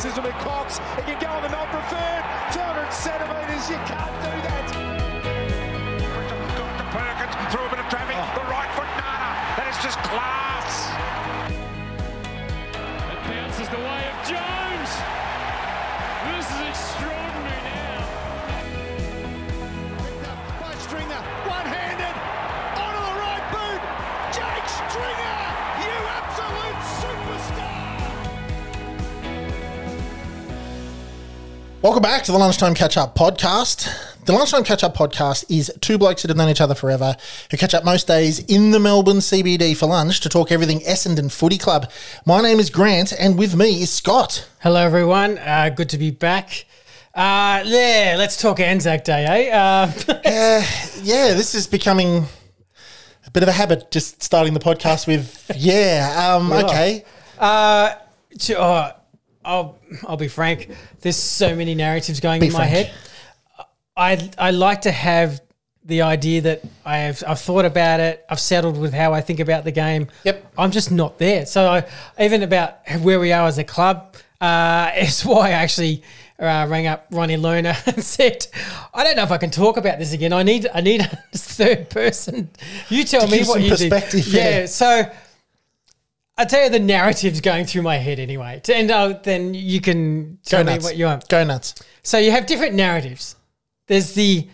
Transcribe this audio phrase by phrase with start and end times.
[0.00, 0.78] athleticism in Cox.
[0.96, 2.24] He can go on the non-preferred.
[2.52, 3.68] 200 centimetres.
[3.68, 4.66] You can't do that.
[6.56, 8.16] Got to Perkins through a bit of traffic.
[8.16, 8.40] Oh.
[8.40, 9.30] The right foot Nana.
[9.60, 10.88] That is just class.
[13.12, 14.90] It bounces the way of Jones.
[16.32, 17.29] This is extraordinary
[31.82, 33.88] Welcome back to the Lunchtime Catch Up Podcast.
[34.26, 37.16] The Lunchtime Catch Up Podcast is two blokes that have known each other forever
[37.50, 41.32] who catch up most days in the Melbourne CBD for lunch to talk everything Essendon
[41.32, 41.90] Footy Club.
[42.26, 44.46] My name is Grant, and with me is Scott.
[44.60, 45.38] Hello, everyone.
[45.38, 46.66] Uh, good to be back.
[47.14, 49.56] Uh, yeah, let's talk Anzac Day, eh?
[49.56, 50.62] Uh, Uh,
[51.02, 52.26] yeah, this is becoming
[53.26, 57.04] a bit of a habit, just starting the podcast with, yeah, um, okay.
[57.38, 57.94] uh,
[58.38, 58.90] to- oh,
[59.44, 60.68] I'll, I'll be frank.
[61.00, 62.88] There's so many narratives going Be in my frank.
[62.88, 62.94] head.
[63.96, 65.40] I I like to have
[65.84, 68.24] the idea that I have I've thought about it.
[68.28, 70.08] I've settled with how I think about the game.
[70.24, 70.52] Yep.
[70.58, 71.46] I'm just not there.
[71.46, 71.86] So I,
[72.22, 76.02] even about where we are as a club uh, is why I actually
[76.38, 78.46] uh, rang up Ronnie Lerner and said,
[78.94, 80.32] "I don't know if I can talk about this again.
[80.32, 81.00] I need I need
[81.32, 82.50] a third person.
[82.88, 84.60] You tell me what you think." perspective, Yeah.
[84.60, 84.66] yeah.
[84.66, 85.10] So.
[86.40, 89.78] I tell you the narrative's going through my head anyway, To and uh, then you
[89.82, 91.28] can tell me what you want.
[91.28, 91.74] Go nuts.
[92.02, 93.36] So you have different narratives.
[93.88, 94.48] There's the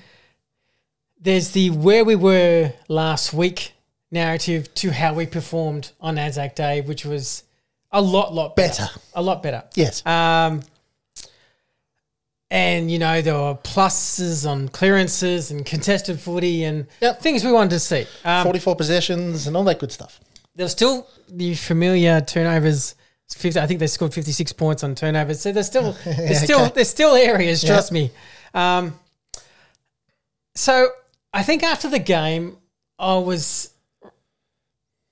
[1.20, 3.72] there's the where we were last week
[4.10, 7.44] narrative to how we performed on Anzac Day, which was
[7.92, 8.82] a lot, lot better.
[8.82, 9.00] Better.
[9.14, 9.62] A lot better.
[9.76, 10.04] Yes.
[10.04, 10.62] Um,
[12.50, 17.20] and you know there were pluses on clearances and contested footy and Yep.
[17.20, 18.06] things we wanted to see.
[18.24, 20.18] Um, 44 possessions and all that good stuff.
[20.56, 22.94] There's still the familiar turnovers.
[23.34, 25.40] 50, I think they scored 56 points on turnovers.
[25.40, 26.72] So there's still there's still Okay.
[26.76, 27.62] there's still areas.
[27.62, 27.70] Yeah.
[27.70, 28.10] Trust me.
[28.54, 28.98] Um,
[30.54, 30.88] so
[31.32, 32.56] I think after the game,
[32.98, 33.70] I was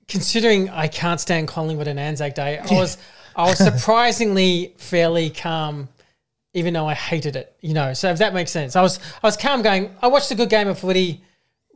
[0.09, 2.59] considering I can't stand Collingwood and Anzac Day.
[2.59, 2.99] I was
[3.37, 5.89] I was surprisingly fairly calm,
[6.55, 7.55] even though I hated it.
[7.61, 9.63] You know, so if that makes sense, I was I was calm.
[9.63, 11.23] Going, I watched a good game of footy.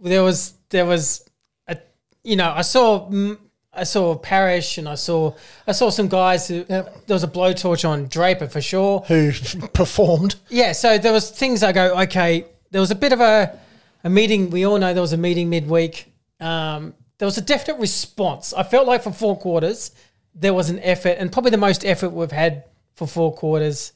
[0.01, 1.29] There was there was
[1.67, 1.77] a
[2.23, 3.11] you know I saw.
[3.11, 3.39] mm,
[3.79, 5.35] I saw Parish and I saw
[5.67, 7.07] I saw some guys who Yep.
[7.07, 9.01] there was a blowtorch on Draper for sure.
[9.09, 9.33] Who
[9.73, 10.37] performed?
[10.49, 13.59] Yeah, so there was things I go, okay, there was a bit of a,
[14.05, 14.51] a meeting.
[14.51, 16.13] We all know there was a meeting midweek.
[16.41, 18.53] Um, there was a definite response.
[18.53, 19.91] I felt like for four quarters,
[20.35, 22.65] there was an effort, and probably the most effort we've had
[22.95, 23.93] for four quarters.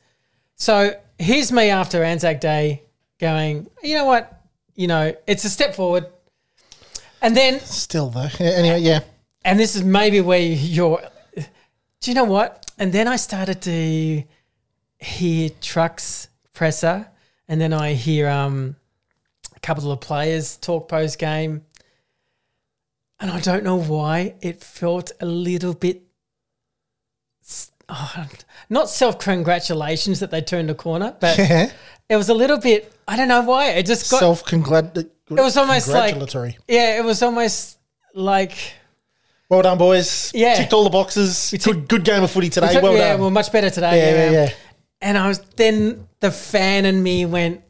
[0.57, 2.83] So here's me after Anzac Day
[3.21, 4.41] going, you know what?
[4.75, 6.07] You know, it's a step forward.
[7.21, 8.29] And then Still, though.
[8.41, 9.01] Anyway, yeah.
[9.45, 11.03] And this is maybe where you're.
[12.01, 12.71] Do you know what?
[12.79, 14.25] And then I started to
[14.99, 17.09] hear trucks presser,
[17.49, 18.77] and then I hear um,
[19.55, 21.65] a couple of players talk post game,
[23.21, 26.03] and I don't know why it felt a little bit.
[27.89, 28.27] oh,
[28.69, 31.39] not self congratulations that they turned a corner, but
[32.09, 32.93] it was a little bit.
[33.07, 34.21] I don't know why it just got.
[34.21, 35.11] Self congratulatory.
[35.31, 36.59] it was almost like congratulatory.
[36.69, 37.79] yeah, it was almost
[38.15, 38.57] like
[39.53, 40.33] Well done, boys.
[40.35, 40.55] Yeah.
[40.55, 41.51] Ticked all the boxes.
[41.51, 42.73] ticked- good, good game of footy today.
[42.73, 43.21] took- well yeah, done.
[43.21, 43.99] well, much better today.
[43.99, 44.53] yeah, yeah, yeah.
[45.03, 47.61] And I was then the fan in me went.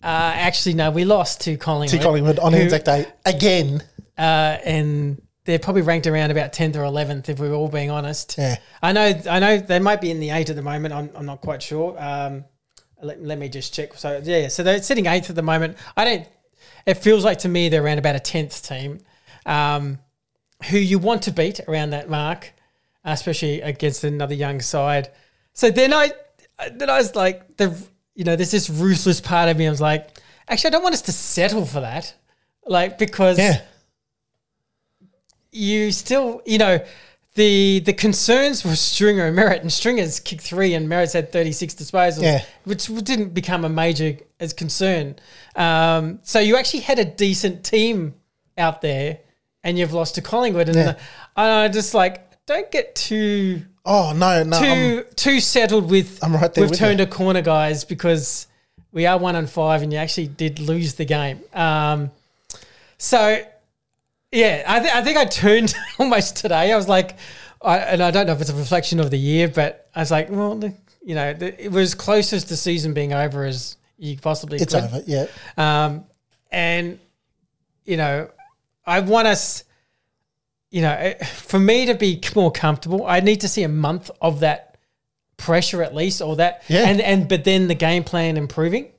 [0.00, 1.98] Uh, actually, no, we lost to Collingwood.
[2.00, 3.82] To Collingwood on who- Anzac Day again.
[4.16, 8.36] uh, and they're probably ranked around about tenth or eleventh, if we're all being honest.
[8.38, 8.58] Yeah.
[8.80, 10.94] I know, I know they might be in the eight at the moment.
[10.94, 11.96] I'm, I'm not quite sure.
[12.00, 12.44] Um,
[13.02, 13.94] let, let me just check.
[13.94, 15.78] So yeah, so they're sitting eighth at the moment.
[15.96, 16.28] I don't.
[16.86, 19.00] It feels like to me they're around about a tenth team,
[19.46, 19.98] um,
[20.70, 22.52] who you want to beat around that mark,
[23.04, 25.10] especially against another young side.
[25.52, 26.12] So then I,
[26.72, 27.76] then I was like the,
[28.14, 29.66] you know, there's this ruthless part of me.
[29.66, 30.18] I was like,
[30.48, 32.14] actually, I don't want us to settle for that,
[32.66, 33.60] like because Yeah.
[35.50, 36.84] you still, you know,
[37.34, 41.52] the the concerns were Stringer and Merrett, and Stringer's kicked three, and Merrett's had thirty
[41.52, 42.44] six disposals, Yeah.
[42.64, 45.16] which didn't become a major as concern.
[45.56, 48.14] Um, so you actually had a decent team
[48.58, 49.18] out there,
[49.64, 50.98] and you've lost to Collingwood, and Yeah.
[51.36, 54.56] I just like don't get too Oh, no, no.
[54.58, 56.22] I'm- too too settled with.
[56.22, 57.04] I'm right there We've with turned you.
[57.04, 58.46] a corner, guys, because
[58.92, 61.40] we are one and five, and you actually did lose the game.
[61.52, 62.10] Um,
[62.98, 63.42] so
[64.30, 66.72] yeah, I, th- I think I turned almost today.
[66.72, 67.16] I was like,
[67.60, 70.10] I, and I don't know if it's a reflection of the year, but I was
[70.10, 70.72] like, well, the,
[71.04, 74.84] you know, the, it was closest to season being over as you possibly it's could.
[74.84, 75.02] over.
[75.06, 75.26] Yeah.
[75.56, 76.04] Um,
[76.50, 76.98] and
[77.84, 78.30] you know,
[78.84, 79.64] I want us,
[80.70, 84.40] you know, for me to be more comfortable, I need to see a month of
[84.40, 84.76] that
[85.36, 86.88] pressure at least, or that, Yeah.
[86.88, 88.92] and and but then the game plan improving,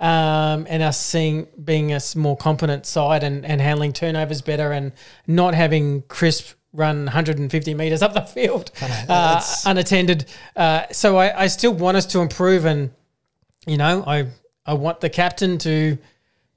[0.00, 4.92] um, and us seeing being a more competent side and and handling turnovers better and
[5.26, 8.72] not having Crisp run 150 meters up the field
[9.08, 10.24] uh, unattended.
[10.56, 12.90] Uh, so I, I still want us to improve, and
[13.66, 14.26] you know I
[14.66, 15.96] I want the captain to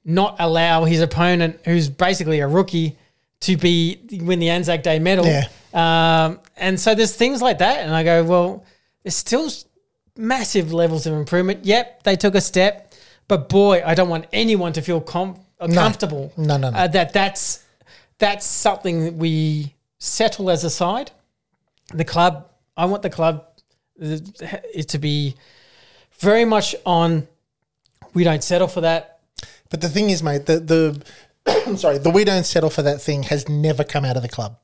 [0.04, 2.96] not allow his opponent, who's basically a rookie,
[3.40, 5.26] to be win the Anzac Day medal.
[5.26, 5.46] Yeah.
[5.72, 8.64] Um, and so there's things like that, and I go, well,
[9.02, 9.50] there's still
[10.16, 11.64] massive levels of improvement.
[11.64, 12.92] Yep, they took a step,
[13.28, 16.32] but boy, I don't want anyone to feel com- uh, comfortable.
[16.36, 16.78] No, no, no.
[16.78, 17.64] Uh, that that's
[18.18, 21.10] that's something that we settle as a side.
[21.94, 23.46] The club, I want the club
[24.02, 24.18] uh,
[24.74, 25.36] it to be
[26.18, 27.28] very much on.
[28.14, 29.17] We don't settle for that.
[29.70, 31.02] But the thing is, mate, the the
[31.46, 34.28] I'm sorry, the we don't settle for that thing has never come out of the
[34.28, 34.58] club.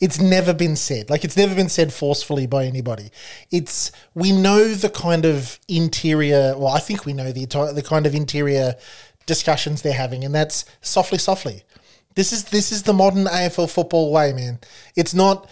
[0.00, 1.10] It's never been said.
[1.10, 3.10] Like it's never been said forcefully by anybody.
[3.50, 6.54] It's we know the kind of interior.
[6.56, 8.74] Well, I think we know the the kind of interior
[9.26, 11.62] discussions they're having, and that's softly, softly.
[12.16, 14.58] This is this is the modern AFL football way, man.
[14.96, 15.48] It's not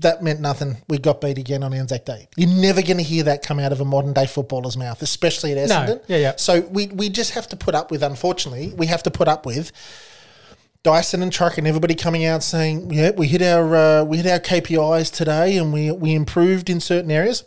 [0.00, 0.76] that meant nothing.
[0.88, 2.28] We got beat again on Anzac Day.
[2.36, 5.52] You're never going to hear that come out of a modern day footballer's mouth, especially
[5.52, 6.02] at Essendon.
[6.06, 6.32] Yeah, yeah.
[6.36, 8.02] So we we just have to put up with.
[8.02, 9.72] Unfortunately, we have to put up with
[10.82, 14.26] Dyson and Truck and everybody coming out saying, "Yeah, we hit our uh, we hit
[14.26, 17.44] our KPIs today, and we we improved in certain areas."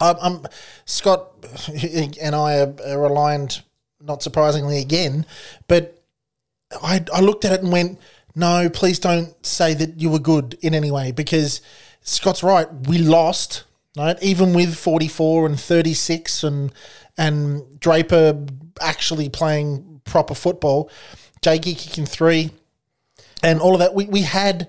[0.00, 0.46] I'm, I'm
[0.84, 1.28] Scott
[2.20, 3.62] and I are, are aligned,
[4.00, 5.26] not surprisingly again,
[5.66, 6.02] but
[6.82, 7.98] I I looked at it and went,
[8.38, 11.60] "No, please don't say that you were good in any way," because
[12.02, 12.68] Scott's right.
[12.86, 13.64] We lost,
[13.96, 14.16] right?
[14.22, 16.72] Even with 44 and 36 and
[17.16, 18.46] and Draper
[18.80, 20.90] actually playing proper football,
[21.42, 22.50] Jakey kicking three,
[23.42, 23.94] and all of that.
[23.94, 24.68] We we had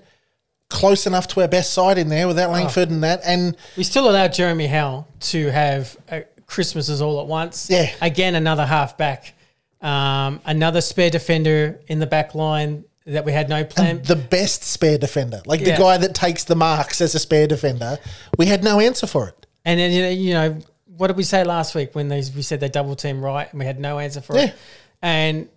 [0.68, 4.08] close enough to our best side in there without Langford and that, and We still
[4.08, 7.68] allowed Jeremy Howe to have uh, Christmases all at once.
[7.68, 7.90] Yeah.
[8.00, 9.34] Again, another halfback,
[9.80, 14.02] um, another spare defender in the back line that we had no plan.
[14.02, 17.98] the best spare defender, like the guy that takes the marks as a spare defender.
[18.38, 19.46] We had no answer for it.
[19.64, 20.58] And then you know, you know,
[20.96, 23.58] what did we say last week when they we said they double team right and
[23.58, 24.44] we had no answer for Yeah.
[24.46, 24.54] it?
[25.02, 25.48] And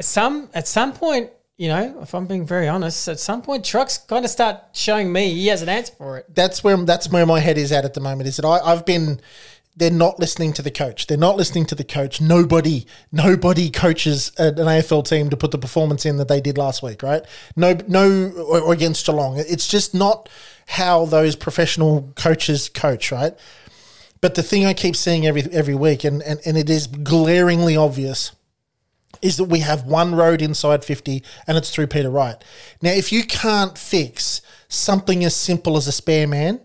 [0.00, 3.98] some at some point, you know, if I'm being very honest, at some point, trucks
[3.98, 6.26] kind of start showing me he has an answer for it.
[6.34, 8.28] that's where that's where my head is at at the moment.
[8.28, 9.20] Is that I, I've been.
[9.76, 11.08] They're not listening to the coach.
[11.08, 12.20] They're not listening to the coach.
[12.20, 16.82] Nobody, nobody coaches an AFL team to put the performance in that they did last
[16.82, 17.24] week, right?
[17.56, 19.36] No, no, or, against Geelong.
[19.36, 20.28] It's just not
[20.66, 23.34] how those professional coaches coach, right?
[24.20, 27.76] But the thing I keep seeing every every week, and and, and it is glaringly
[27.76, 28.32] obvious,
[29.24, 32.36] is that we have one road inside 50 and it's through Peter Wright.
[32.82, 36.60] Now, if you can't fix something as simple as a spare man,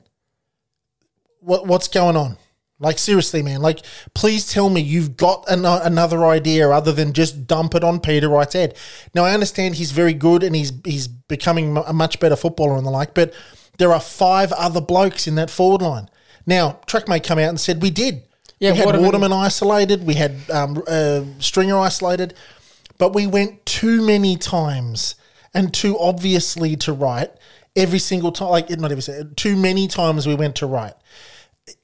[1.40, 2.38] what, what's going on?
[2.82, 3.82] Like, seriously, man, like,
[4.14, 8.30] please tell me you've got an, another idea other than just dump it on Peter
[8.30, 8.78] Wright's head.
[9.14, 12.86] Now, I understand he's very good and he's, he's becoming a much better footballer and
[12.86, 13.34] the like, but
[13.80, 16.10] there are five other blokes in that forward line.
[16.46, 18.24] Now, Trek may come out and said, we did.
[18.60, 22.34] Yeah, we had Waterman- Waterman isolated, we had um, uh, Stringer isolated,
[22.98, 25.16] but we went too many times
[25.54, 27.32] and too obviously to Wright
[27.76, 28.50] every single time.
[28.50, 29.04] Like not every
[29.36, 30.94] too many times we went to Wright.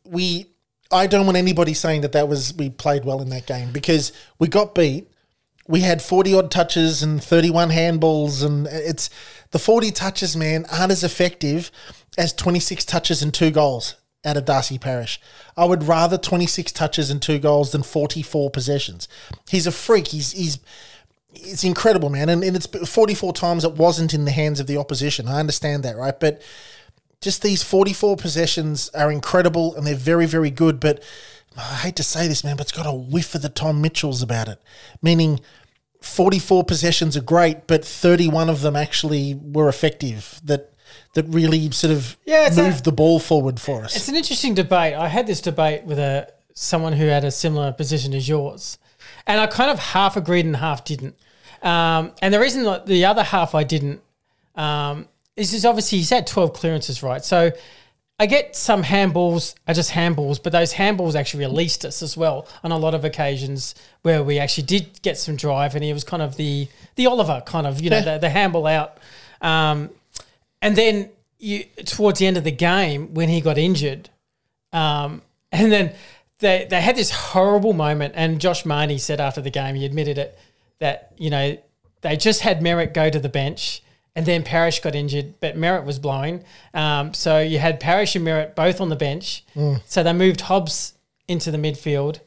[0.03, 0.51] We,
[0.91, 4.11] I don't want anybody saying that that was we played well in that game because
[4.39, 5.09] we got beat.
[5.67, 9.09] We had forty odd touches and thirty one handballs, and it's
[9.51, 11.71] the forty touches, man, aren't as effective
[12.17, 15.21] as twenty six touches and two goals out of Darcy Parish.
[15.55, 19.07] I would rather 26 touches and two goals than 44 possessions.
[19.47, 20.07] He's a freak.
[20.07, 20.59] He's he's
[21.37, 22.29] it's incredible, man.
[22.29, 25.27] And, and it's 44 times it wasn't in the hands of the opposition.
[25.27, 26.17] I understand that, right?
[26.17, 26.41] But
[27.21, 30.79] just these 44 possessions are incredible and they're very, very good.
[30.79, 31.01] But
[31.57, 34.21] I hate to say this, man, but it's got a whiff of the Tom Mitchells
[34.21, 34.61] about it.
[35.01, 35.39] Meaning
[36.01, 40.39] 44 possessions are great, but 31 of them actually were effective.
[40.43, 40.71] That
[41.13, 43.95] that really sort of Yeah, it's a- moved the ball forward for us.
[43.95, 44.93] It's an interesting debate.
[44.93, 48.77] I had this debate with a someone who had a similar position as yours,
[49.25, 51.15] and I kind of half agreed and half didn't.
[51.61, 54.01] Um, and the reason that the other half I didn't
[54.55, 57.23] um, is just obviously he's had twelve clearances, right?
[57.23, 57.51] So
[58.17, 62.47] I get some handballs are just handballs, but those handballs actually released us as well
[62.63, 66.03] on a lot of occasions where we actually did get some drive, and he was
[66.05, 68.97] kind of the the Oliver kind of you know the, the handball out.
[69.41, 69.89] Um,
[70.61, 74.09] and then you, towards the end of the game, when he got injured,
[74.71, 75.93] um, and then
[76.39, 78.13] they they had this horrible moment.
[78.15, 80.39] And Josh Mahoney said after the game, he admitted it
[80.79, 81.57] that you know
[81.99, 83.83] they just had Merrick go to the bench,
[84.15, 86.43] and then Parish got injured, but Merrett was blowing.
[86.73, 89.43] Um, so you had Parish and Merrett both on the bench.
[89.85, 90.93] So they moved Hobbs
[91.27, 92.19] into the midfield,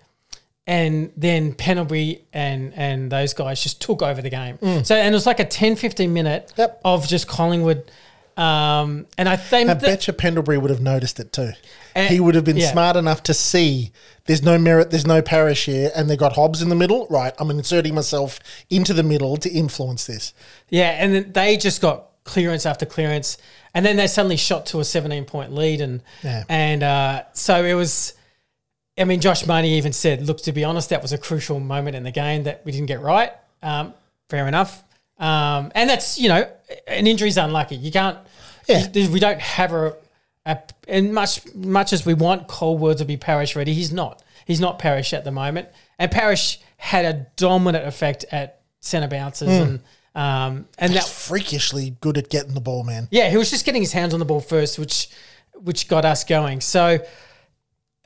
[0.67, 4.59] and then Pendlebury and and those guys just took over the game.
[4.85, 6.81] So and it was like a 10, 15 minute Yep.
[6.85, 7.91] of just Collingwood.
[8.39, 11.53] Um, and I think I that- bet you Pendlebury would have noticed it too.
[11.95, 12.71] And- he would have been yeah.
[12.71, 13.91] smart enough to see
[14.27, 17.07] there's no Merrett, there's no Parish here, and they got Hobbs in the middle.
[17.11, 18.39] Right, I'm inserting myself
[18.71, 20.33] into the middle to influence this.
[20.69, 23.39] Yeah, and then they just got clearance after clearance,
[23.75, 26.45] and then they suddenly shot to a 17 point lead, and Yeah.
[26.49, 28.15] and uh, so it was.
[28.97, 31.97] I mean, Josh Mahoney even said, "Look, to be honest, that was a crucial moment
[31.97, 33.95] in the game that we didn't get right." Um,
[34.29, 34.83] fair enough,
[35.19, 36.49] um, and that's you know,
[36.87, 37.77] an injury is unlucky.
[37.77, 38.19] You can't.
[38.69, 38.87] Yeah.
[38.95, 39.95] we don't have a,
[40.45, 44.23] a and much much as we want Caldwell to be Parish ready, he's not.
[44.47, 49.49] He's not Parish at the moment, and Parish had a dominant effect at centre bounces
[49.49, 49.81] and.
[50.15, 53.07] Um, and He's that freakishly good at getting the ball, man.
[53.13, 55.11] yeah, he was just getting his hands on the ball first, which
[55.63, 56.61] which got us going.
[56.61, 56.99] So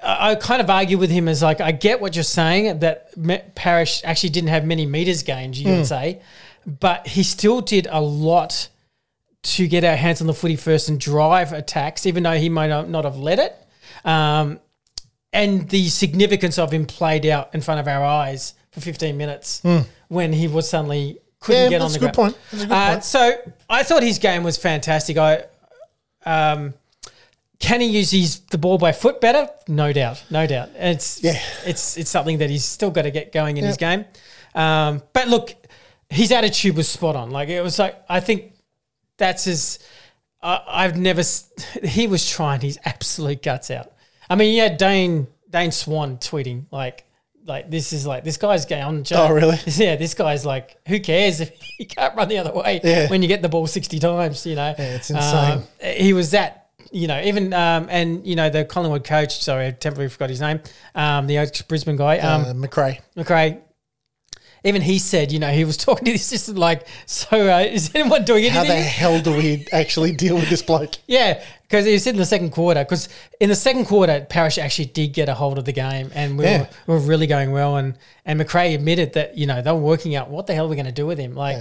[0.02, 3.54] I, I kind of argue with him as like I get what you're saying that
[3.54, 6.20] Parish actually didn't have many meters gained, you would say,
[6.66, 8.68] but he still did a lot
[9.42, 12.68] to get our hands on the footy first and drive attacks, even though he might
[12.88, 13.56] not have led it.
[14.04, 14.60] Um,
[15.32, 19.62] and the significance of him played out in front of our eyes for 15 minutes
[20.08, 22.14] when he was suddenly couldn't Yeah, get on the ground.
[22.14, 22.38] point.
[22.52, 23.04] That's a good Uh, point.
[23.04, 23.32] So
[23.68, 25.16] I thought his game was fantastic.
[25.18, 25.44] I
[26.24, 26.74] um,
[27.58, 29.48] can he use his the ball by foot better?
[29.68, 30.70] No doubt, no doubt.
[30.76, 31.40] And It's Yeah.
[31.64, 34.04] it's it's something that he's still got to get going in his game.
[34.54, 35.54] Um, but look,
[36.12, 37.30] his attitude was spot on.
[37.30, 38.52] Like it was like I think
[39.16, 39.78] that's his.
[40.42, 41.22] I I've never.
[41.84, 43.92] He was trying his absolute guts out.
[44.28, 47.04] I mean, you had Dane Dane Swan tweeting like.
[47.44, 49.04] Like this is like this guy's going on.
[49.12, 49.58] Oh, really?
[49.66, 53.08] Yeah, this guy's like, who cares if he can't run the other way Yeah.
[53.08, 54.46] when you get the ball sixty times?
[54.46, 55.58] You know, Yeah, it's insane.
[55.58, 59.42] Um, he was that, you know, even um, and you know the Collingwood coach.
[59.42, 60.60] Sorry, I temporarily forgot his name.
[60.94, 63.00] Um, the Brisbane guy, um, uh, McRae.
[63.16, 63.58] McRae.
[64.64, 67.90] Even he said, you know, he was talking to the assistant like, so uh, is
[67.94, 70.94] anyone doing anything?" How the hell do we actually deal with this bloke?
[71.06, 72.84] Yeah, because he said in the second quarter.
[72.84, 73.08] Because
[73.40, 76.44] in the second quarter, Parish actually did get a hold of the game, and we,
[76.44, 76.60] Yeah.
[76.60, 77.76] were, we were really going well.
[77.76, 80.74] And and McRae admitted that you know they were working out what the hell we're
[80.76, 81.34] going to do with him.
[81.34, 81.56] Like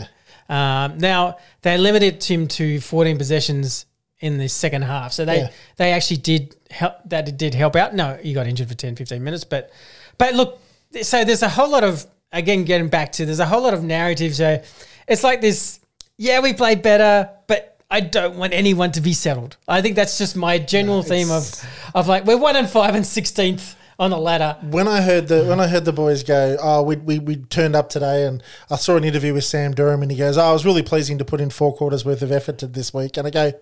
[0.49, 3.85] um, now they limited him to 14 possessions
[4.19, 5.49] in the second half, so they Yeah.
[5.77, 6.93] they actually did help.
[7.05, 7.95] That it did help out.
[7.95, 9.71] No, he got injured for 10, 15 minutes, but
[10.19, 10.59] but look,
[11.01, 13.83] so there's a whole lot of again getting back to there's a whole lot of
[13.83, 14.37] narratives.
[14.37, 14.61] So
[15.07, 15.79] it's like this.
[16.17, 19.57] Yeah, we played better, but I don't want anyone to be settled.
[19.67, 21.51] I think that's just my general theme of
[21.95, 24.57] of like we're one and five and sixteenth on the ladder.
[24.61, 27.75] When I heard the when I heard the boys go, oh, we, we we turned
[27.75, 30.53] up today, and I saw an interview with Sam Durham, and he goes, oh, it
[30.53, 33.27] was really pleasing to put in four quarters worth of effort to this week, and
[33.27, 33.53] I go.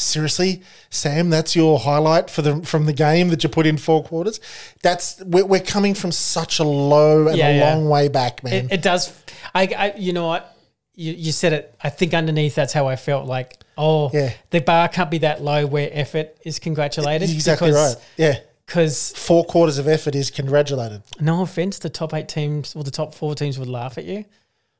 [0.00, 4.04] Seriously, Sam, that's your highlight for the from the game that you put in four
[4.04, 4.38] quarters.
[4.80, 7.74] That's we're, we're coming from such a low and Yeah, a yeah.
[7.74, 8.66] long way back, man.
[8.66, 9.12] It, it does.
[9.54, 10.56] I, I you know what
[10.94, 11.74] you, you said it.
[11.82, 13.26] I think underneath that's how I felt.
[13.26, 14.32] Like oh Yeah.
[14.50, 17.28] the bar can't be that low where effort is congratulated.
[17.28, 17.96] exactly right.
[18.16, 21.02] Yeah, Because four quarters of effort is congratulated.
[21.20, 24.26] no offense, the top eight teams or the top four teams would laugh at you.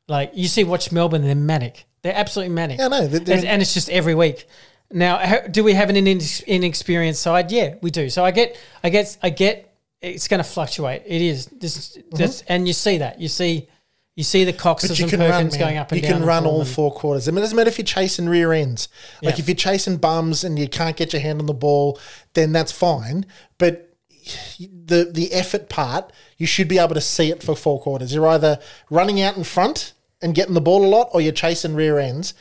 [0.06, 1.86] Like you see, watch Melbourne, they're manic.
[2.02, 2.78] They're absolutely manic.
[2.78, 4.46] Yeah, no, they're- they're- and, and it's just every week.
[4.90, 7.52] Now, do we have an inex- inexperienced side?
[7.52, 8.08] Yeah, we do.
[8.08, 9.64] So I get, I get, I get.
[10.00, 11.02] It's going to fluctuate.
[11.06, 11.46] It is.
[11.46, 12.16] This, mm-hmm.
[12.16, 13.20] this, and you see that.
[13.20, 13.68] You see,
[14.14, 16.16] you see the Coxes and Perkins run, going up and you down.
[16.16, 17.28] You can run all four quarters.
[17.28, 18.88] I mean, it doesn't matter if you're chasing rear ends.
[19.22, 19.42] Like Yeah.
[19.42, 22.00] if you're chasing bums and you can't get your hand on the ball,
[22.34, 23.26] then that's fine.
[23.58, 23.96] But
[24.58, 28.14] the the effort part, you should be able to see it for four quarters.
[28.14, 28.58] You're either
[28.90, 32.34] running out in front and getting the ball a lot, or you're chasing rear ends.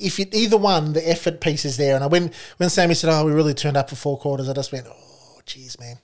[0.00, 1.94] If you either one, the effort piece is there.
[1.94, 4.52] And I, when when Sammy said, "Oh, we really turned up for four quarters," I
[4.52, 5.98] just went, "Oh, geez, man."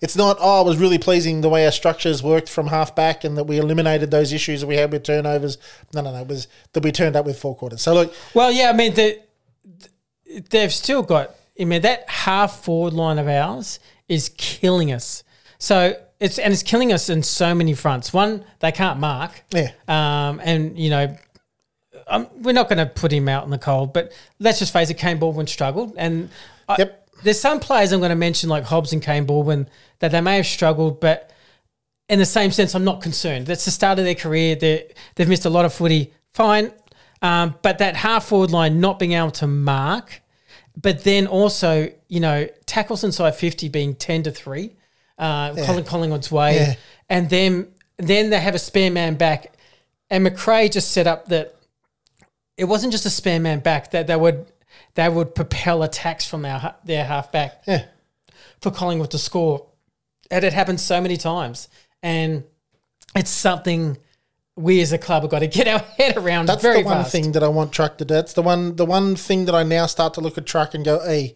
[0.00, 0.38] It's not.
[0.40, 3.44] Oh, it was really pleasing the way our structures worked from half back, and that
[3.44, 5.58] we eliminated those issues that we had with turnovers.
[5.94, 6.20] No, no, no.
[6.22, 7.82] It was that we turned up with four quarters.
[7.82, 9.20] So look, Well, yeah, I mean, the,
[10.50, 11.34] they've still got.
[11.60, 15.22] I mean, that half forward line of ours is killing us.
[15.58, 18.12] So it's and it's killing us in so many fronts.
[18.12, 19.44] One, they can't mark.
[19.52, 19.72] Yeah.
[19.88, 21.16] Um, and you know,
[22.10, 24.90] um, we're not going to put him out in the cold, but let's just face
[24.90, 26.28] it, Kaine Baldwin struggled, and
[26.68, 27.08] I, Yep.
[27.22, 29.68] there's some players I'm going to mention like Hobbs and Kaine Baldwin
[30.00, 31.30] that they may have struggled, but
[32.08, 33.46] in the same sense, I'm not concerned.
[33.46, 34.56] That's the start of their career.
[34.56, 36.12] They they've missed a lot of footy.
[36.34, 36.72] Fine,
[37.22, 40.20] um, but that half forward line not being able to mark,
[40.80, 44.74] but then also you know tackles inside 50 being 10 to three,
[45.18, 46.74] uh, Colin Collingwood's way, Yeah.
[47.08, 49.52] and then then they have a spare man back,
[50.08, 51.54] and McRae just set up that
[52.60, 54.46] it wasn't just a spare man back that they would
[54.94, 57.84] they would propel attacks from our their half back Yeah.
[58.60, 59.66] for Collingwood to score.
[60.30, 61.68] And it happened so many times.
[62.02, 62.44] And
[63.16, 63.98] it's something
[64.56, 66.98] we as a club have got to get our head around That's very the one
[67.02, 67.12] fast.
[67.12, 68.14] thing that I want Truck to do.
[68.14, 68.76] That's the one.
[68.76, 71.34] The one thing that I now start to look at Truck and go, "Hey,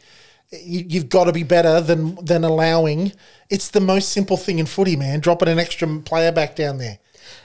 [0.53, 3.13] you, you've got to be better than than allowing."
[3.51, 5.21] It's the most simple thing in footy, man.
[5.21, 6.99] Dropping an extra player back down there.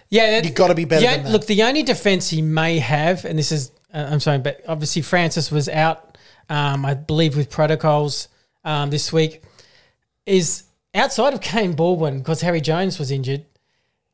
[0.09, 1.31] Yeah, that- You've gotta be better yeah, than that.
[1.31, 5.01] Look, the only defense he may have, and this is, uh, I'm sorry, but obviously
[5.01, 6.17] Francis was out,
[6.49, 8.27] um, I believe, with protocols
[8.63, 9.43] um, this week,
[10.25, 10.63] is
[10.93, 13.45] outside of Kaine Baldwin because Harry Jones was injured.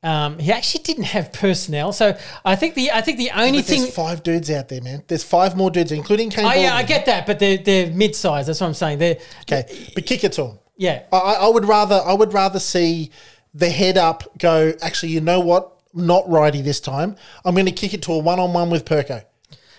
[0.03, 3.65] Um, he actually didn't have personnel, so I think the I think the only But
[3.65, 3.81] thing.
[3.81, 5.03] there's five dudes out there, man.
[5.07, 6.45] There's five more dudes, including Kaine.
[6.45, 8.45] Oh yeah, I get that, but they're they're mid size.
[8.45, 8.99] That's what I'm saying.
[8.99, 9.17] They're
[9.51, 10.59] Okay, but kick it to him.
[10.77, 13.09] yeah, I, I would rather I would rather see
[13.55, 14.73] the head up go.
[14.83, 15.74] Actually, you know what?
[15.95, 17.15] Not Wrighty this time.
[17.45, 19.23] I'm going to kick it to a one on one with Perko,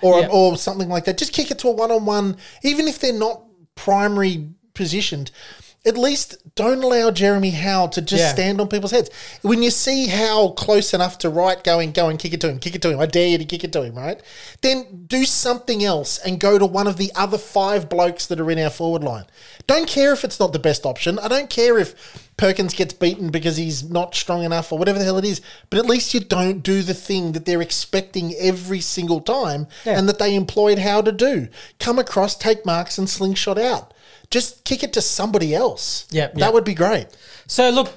[0.01, 0.29] or Yeah.
[0.29, 1.19] or something like that.
[1.19, 3.43] Just kick it to a one on one, even if they're not
[3.75, 5.31] primary positioned.
[5.87, 8.33] At least don't allow Jeremy Howe to just Yeah.
[8.33, 9.09] stand on people's heads.
[9.43, 12.59] When you see Howe close enough to Wright, going, go and kick it to him,
[12.59, 12.99] kick it to him.
[12.99, 14.21] I dare you to kick it to him, right?
[14.63, 18.51] Then do something else and go to one of the other five blokes that are
[18.51, 19.27] in our forward line.
[19.69, 21.19] Don't care if it's not the best option.
[21.21, 21.95] I don't care if
[22.37, 25.41] Perkins gets beaten because he's not strong enough or whatever the hell it is.
[25.71, 30.09] But at least you don't do the thing that they're expecting every single time and
[30.09, 31.49] that they employed Howe to do.
[31.79, 33.93] Come across, take marks, and slingshot out.
[34.31, 36.07] Just kick it to somebody else.
[36.11, 36.53] Yep, that yep.
[36.53, 37.07] would be great.
[37.47, 37.93] So look,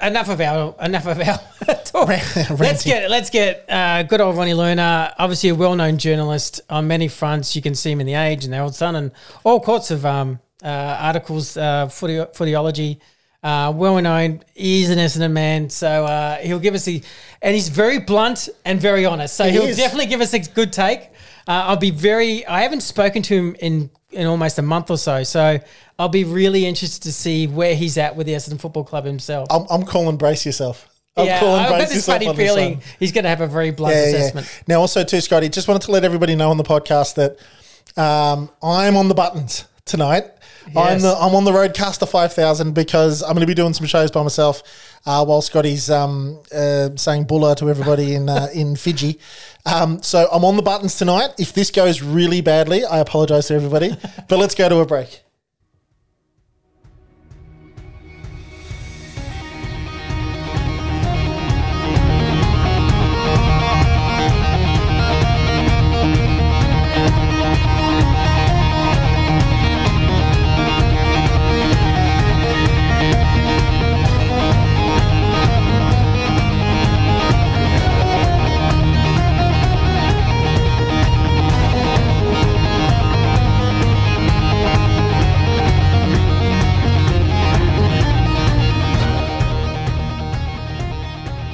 [0.00, 1.38] enough of our enough of our
[1.84, 2.08] talk.
[2.58, 6.86] let's get let's get uh, good old Ronnie Lerner, obviously a well known journalist on
[6.86, 7.54] many fronts.
[7.56, 9.12] You can see him in the Age and the Herald Sun and
[9.44, 12.98] all sorts of um, uh, articles, uh, footy, footyology.
[13.42, 17.02] Uh, well known, he's an Essendon man, so uh, he'll give us the,
[17.42, 19.36] and he's very blunt and very honest.
[19.36, 19.76] So He he'll is.
[19.76, 21.10] definitely give us a good take.
[21.46, 22.46] Uh, I'll be very.
[22.46, 25.58] I haven't spoken to him in in almost a month or so, so
[25.98, 29.48] I'll be really interested to see where he's at with the Essendon Football Club himself.
[29.50, 30.88] I'm, I'm calling brace yourself.
[31.16, 33.94] I'm yeah, calling I've got this funny feeling he's going to have a very blunt
[33.94, 34.46] Yeah, assessment.
[34.52, 34.62] yeah.
[34.74, 37.38] Now, also too, Scotty, just wanted to let everybody know on the podcast that
[38.00, 40.24] um, I'm on the buttons tonight.
[40.68, 41.02] I'm Yes.
[41.02, 44.22] the I'm on the Roadcaster 5000 because I'm going to be doing some shows by
[44.22, 44.62] myself
[45.06, 49.18] uh, while Scotty's um, uh, saying bulla to everybody in uh, in Fiji.
[49.66, 51.30] Um, so I'm on the buttons tonight.
[51.38, 53.96] If this goes really badly, I apologise to everybody.
[54.28, 55.23] but let's go to a break.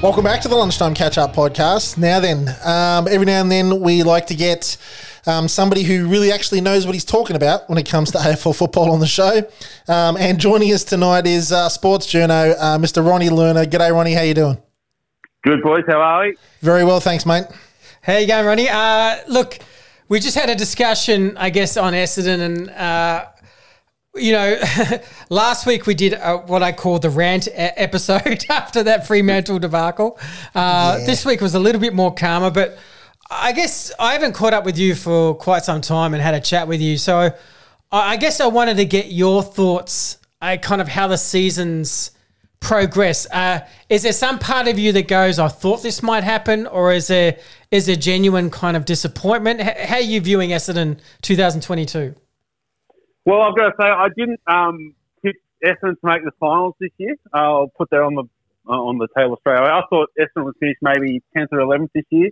[0.03, 1.99] Welcome back to the Lunchtime Catch Up podcast.
[1.99, 4.79] Now then, um, every now and then we like to get
[5.27, 8.57] um, somebody who really actually knows what he's talking about when it comes to AFL
[8.57, 9.43] football on the show.
[9.89, 13.07] Um, and joining us tonight is uh, sports journo, uh, Mr.
[13.07, 13.67] Ronnie Lerner.
[13.67, 14.15] G'day, Ronnie.
[14.15, 14.57] How you doing?
[15.43, 16.37] Good boys, how are we?
[16.63, 17.45] Very well, thanks, mate.
[18.01, 18.71] How you going, Ronnie?
[18.71, 19.59] Uh, look,
[20.09, 23.27] we just had a discussion, I guess, on Essendon, and uh,
[24.17, 24.61] you know,
[25.31, 29.59] last week we did uh, what I call the rant e- episode after that Fremantle
[29.59, 30.19] debacle.
[30.55, 32.79] Uh, This week was a little bit more calmer, but
[33.31, 36.41] I guess I haven't caught up with you for quite some time and had a
[36.41, 37.33] chat with you, so I,
[37.93, 42.11] I guess I wanted to get your thoughts, uh, kind of how the season's
[42.59, 43.27] progress.
[43.31, 46.93] Uh, is there some part of you that goes, "I thought this might happen," or
[46.93, 47.37] is there
[47.71, 49.61] is there genuine kind of disappointment?
[49.61, 52.15] H- how are you viewing Essendon 2022?
[53.25, 56.91] Well, I've got to say, I didn't um, pick Essendon to make the finals this
[56.99, 57.17] year.
[57.33, 58.25] I'll put that on the
[58.69, 59.69] uh, on the table straight away.
[59.69, 62.31] I thought Essendon would finish maybe 10th or 11th this year.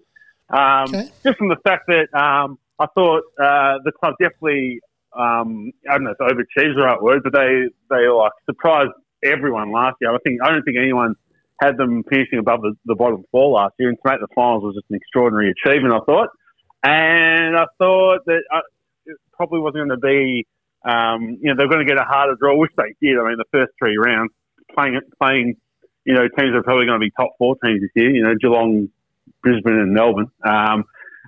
[0.51, 1.09] Um, Okay.
[1.25, 4.81] Just from the fact that um, I thought uh, the club definitely,
[5.19, 8.93] um, I don't know if overachieved is the right word, but they, they like surprised
[9.25, 10.15] everyone last year.
[10.15, 11.15] I think I don't think anyone
[11.61, 14.63] had them finishing above the, the bottom four last year, and to make the finals
[14.63, 15.93] was just an extraordinary achievement.
[15.95, 16.29] I thought,
[16.85, 18.61] and I thought that uh,
[19.07, 20.47] it probably wasn't going to be,
[20.85, 23.19] um, you know, they're going to get a harder draw, which they did.
[23.19, 24.33] I mean, the first three rounds
[24.75, 25.57] playing playing,
[26.05, 28.11] you know, teams are probably going to be top four teams this year.
[28.11, 28.89] You know, Geelong,
[29.43, 30.31] Brisbane, and Melbourne.
[30.45, 30.85] Um,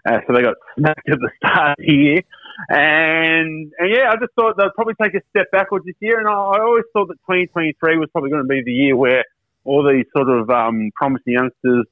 [0.07, 2.23] uh, so they got smacked at the start of the year.
[2.69, 6.19] And, and yeah, I just thought they'd probably take a step backwards this year.
[6.19, 9.25] And I, I always thought that 2023 was probably going to be the year where
[9.65, 11.87] all these sort of um, promising youngsters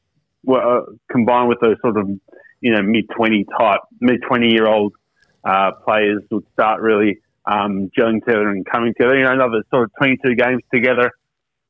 [0.45, 2.09] were uh, combined with those sort of
[2.61, 4.95] you know mid twenty type mid twenty year old
[5.45, 9.17] uh, players would start really um, gelling together and coming together.
[9.17, 11.11] You know, another sort of twenty two games together,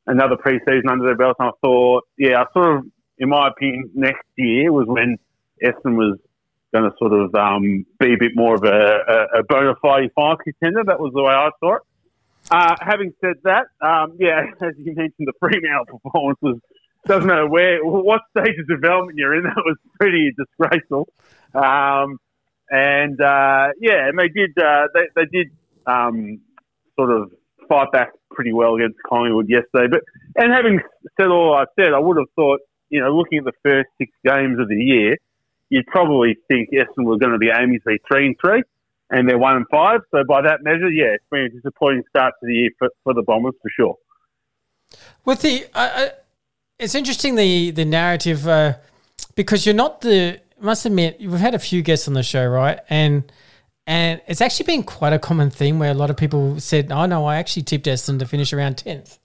[0.07, 1.37] another preseason under their belt.
[1.39, 2.85] And I thought, yeah, I sort of,
[3.19, 5.17] in my opinion, next year was when
[5.63, 6.19] Essendon was
[6.73, 10.11] going to sort of um, be a bit more of a, a, a bona fide
[10.15, 10.85] final contender.
[10.85, 11.83] That was the way I saw it.
[12.51, 16.59] Uh, having said that, um, yeah, as you mentioned, the Fremantle performance was
[17.07, 19.45] doesn't matter where what stage of development you're in.
[19.55, 21.09] That was pretty disgraceful.
[21.55, 22.19] Um,
[22.71, 25.51] and uh, yeah, and they did uh, they, they did
[25.87, 26.41] um,
[26.97, 27.31] sort of
[27.69, 29.89] fight back pretty well against Collingwood yesterday.
[29.91, 30.03] But
[30.37, 30.81] and having
[31.19, 32.61] said all I said, I would have thought
[32.91, 35.17] you know looking at the first six games of the year,
[35.71, 38.63] you'd probably think Essendon were going to be aiming to be three and three,
[39.11, 40.01] and they're one and five.
[40.11, 43.15] So by that measure, yeah, it's been a disappointing start to the year for, for
[43.15, 43.97] the Bombers for sure.
[45.25, 46.09] With the, uh,
[46.79, 48.75] it's interesting the the narrative uh,
[49.35, 50.41] because you're not the.
[50.61, 52.81] I must admit, we've had a few guests on the show, right?
[52.91, 53.31] And
[53.89, 57.07] and it's actually been quite a common theme where a lot of people said, "Oh
[57.07, 59.19] no, I actually tipped Essendon to finish around tenth.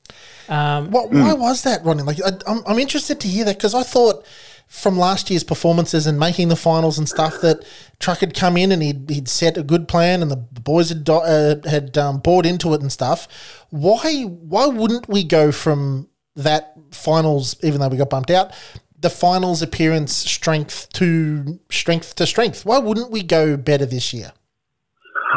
[0.47, 2.04] Um, What, Why was that, Ronnie?
[2.04, 4.26] Like, I, I'm, I'm interested to hear that because I thought
[4.67, 7.65] from last year's performances and making the finals and stuff that
[7.99, 11.10] Truck had come in and he'd, he'd set a good plan and the boys had
[11.10, 13.65] uh, had um, bought into it and stuff.
[13.69, 18.54] Why why wouldn't we go from that finals, even though we got bumped out,
[18.97, 22.65] the finals appearance strength to strength to strength?
[22.65, 24.32] Why wouldn't we go better this year?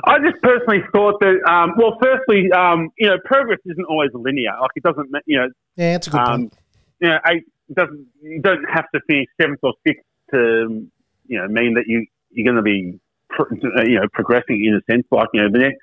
[0.04, 4.52] I just personally thought that, um, well, firstly, um, you know, progress isn't always linear.
[4.60, 6.54] Like it doesn't, you know, Yeah, it's a good um, point.
[7.00, 10.86] you know, eight it doesn't you don't have to finish seventh or sixth to,
[11.26, 12.98] you know, mean that you you're going to be,
[13.40, 15.06] uh, you know, progressing in a sense.
[15.10, 15.78] Like you know, the next,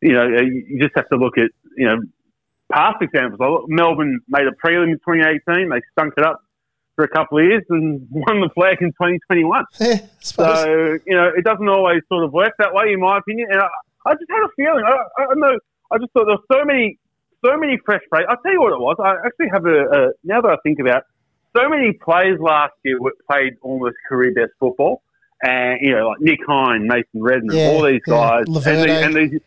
[0.00, 1.96] you know, uh, you just have to look at you know
[2.72, 3.66] past examples.
[3.68, 5.68] Melbourne made a prelim in 2018.
[5.68, 6.42] They stunk it up
[7.00, 9.64] for a couple of years and won the flag in 2021.
[9.80, 13.48] Yeah, So you know, it doesn't always sort of work that way, in my opinion.
[13.50, 13.68] And I,
[14.06, 14.84] I just had a feeling.
[14.84, 15.58] I, I don't know.
[15.90, 16.98] I just thought there were so many,
[17.44, 18.26] so many fresh players.
[18.28, 18.96] I'll tell you what it was.
[19.02, 21.04] I actually have a, a now that I think about, it,
[21.56, 25.02] so many players last year were, played almost career best football,
[25.42, 28.14] and you know, like Nick Hind, Mason Redman, Yeah, all these yeah.
[28.14, 29.40] guys, and, these, and these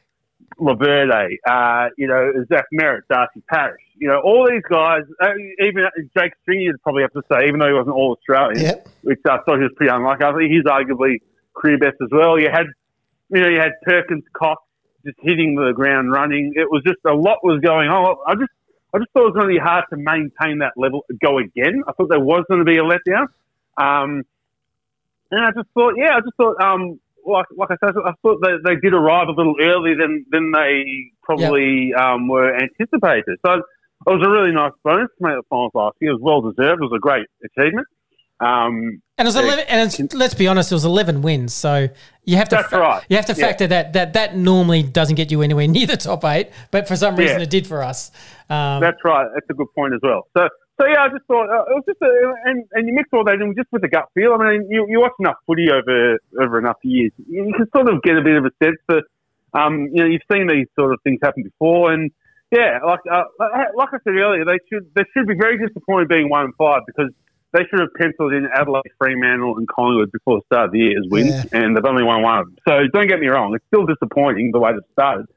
[0.59, 5.85] Laverde, uh, you know, Zach Merrett, Darcy Parish, you know, all these guys, uh, even
[6.17, 8.87] Jake Stringer, you'd probably have to say, even though he wasn't all Australian, Yep.
[9.03, 10.23] which I thought he was pretty unlucky.
[10.23, 11.21] I think he's arguably
[11.53, 12.39] career best as well.
[12.39, 12.67] You had,
[13.29, 14.61] you know, you had Perkins Cox
[15.05, 16.53] just hitting the ground running.
[16.55, 18.15] It was just a lot was going on.
[18.27, 18.51] I just,
[18.93, 21.83] I just thought it was going to be hard to maintain that level, go again.
[21.87, 23.27] I thought there was going to be a letdown.
[23.77, 24.23] Um,
[25.31, 28.39] and I just thought, yeah, I just thought, um, like, like I said, I thought
[28.43, 30.83] they, they did arrive a little earlier than, than they
[31.23, 33.37] probably um, were anticipated.
[33.45, 33.63] So it
[34.05, 36.11] was a really nice bonus to make the finals last year.
[36.11, 36.81] It was well deserved.
[36.81, 37.87] It was a great achievement.
[38.39, 39.63] Um, and it was eleven.
[39.69, 41.53] And it's, let's be honest, it was eleven wins.
[41.53, 41.87] So
[42.25, 43.01] you have to That's right.
[43.07, 43.45] you have to Yeah.
[43.47, 46.95] factor that that that normally doesn't get you anywhere near the top eight, but for
[46.95, 47.43] some reason Yeah.
[47.43, 48.11] it did for us.
[48.49, 49.27] Um, That's right.
[49.33, 50.23] That's a good point as well.
[50.35, 53.09] So, so yeah, I just thought uh, it was just a, and and you mix
[53.13, 54.33] all that in just with the gut feel.
[54.33, 57.89] I mean, you you watch enough footy over over enough years, you, you can sort
[57.93, 59.01] of get a bit of a sense for,
[59.53, 62.11] um, you know, you've seen these sort of things happen before, and
[62.51, 63.23] yeah, like uh,
[63.75, 66.81] like I said earlier, they should they should be very disappointed being one and five
[66.85, 67.11] because
[67.51, 70.97] they should have penciled in Adelaide, Fremantle, and Collingwood before the start of the year
[70.97, 71.59] as wins, Yeah.
[71.59, 72.57] and they've only won one of them.
[72.67, 75.27] So don't get me wrong, it's still disappointing the way they've started.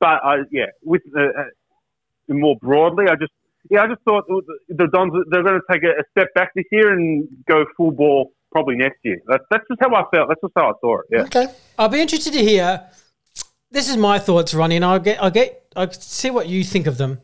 [0.00, 3.32] But I, yeah, with the, uh, more broadly, I just
[3.68, 6.52] yeah, I just thought the the Dons they're going to take a, a step back
[6.54, 9.20] this year and go full ball probably next year.
[9.26, 10.28] That's that's just how I felt.
[10.28, 11.06] That's just how I saw it.
[11.10, 11.22] Yeah.
[11.22, 11.46] Okay.
[11.78, 12.82] I'll be interested to hear.
[13.70, 16.86] This is my thoughts, Ronnie, and I'll get I'll get I'll see what you think
[16.86, 17.20] of them.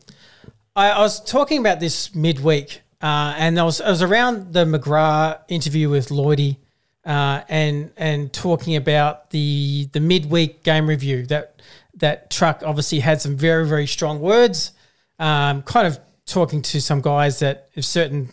[0.75, 4.63] I, I was talking about this midweek, uh, and I was I was around the
[4.65, 6.57] McGrath interview with Lloydie,
[7.03, 11.61] uh, and and talking about the the midweek game review that
[11.95, 14.71] that truck obviously had some very very strong words.
[15.19, 18.29] Um, kind of talking to some guys that if certain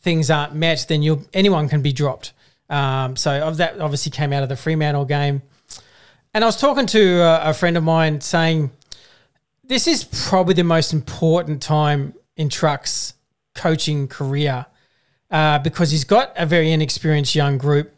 [0.00, 2.32] things aren't met, then you anyone can be dropped.
[2.70, 5.42] Um, so of that obviously came out of the Fremantle game.
[6.32, 8.70] And I was talking to a, a friend of mine saying,
[9.62, 13.14] this is probably the most important time in Truck's
[13.54, 14.66] coaching career
[15.30, 17.92] uh, because he's got a very inexperienced young group.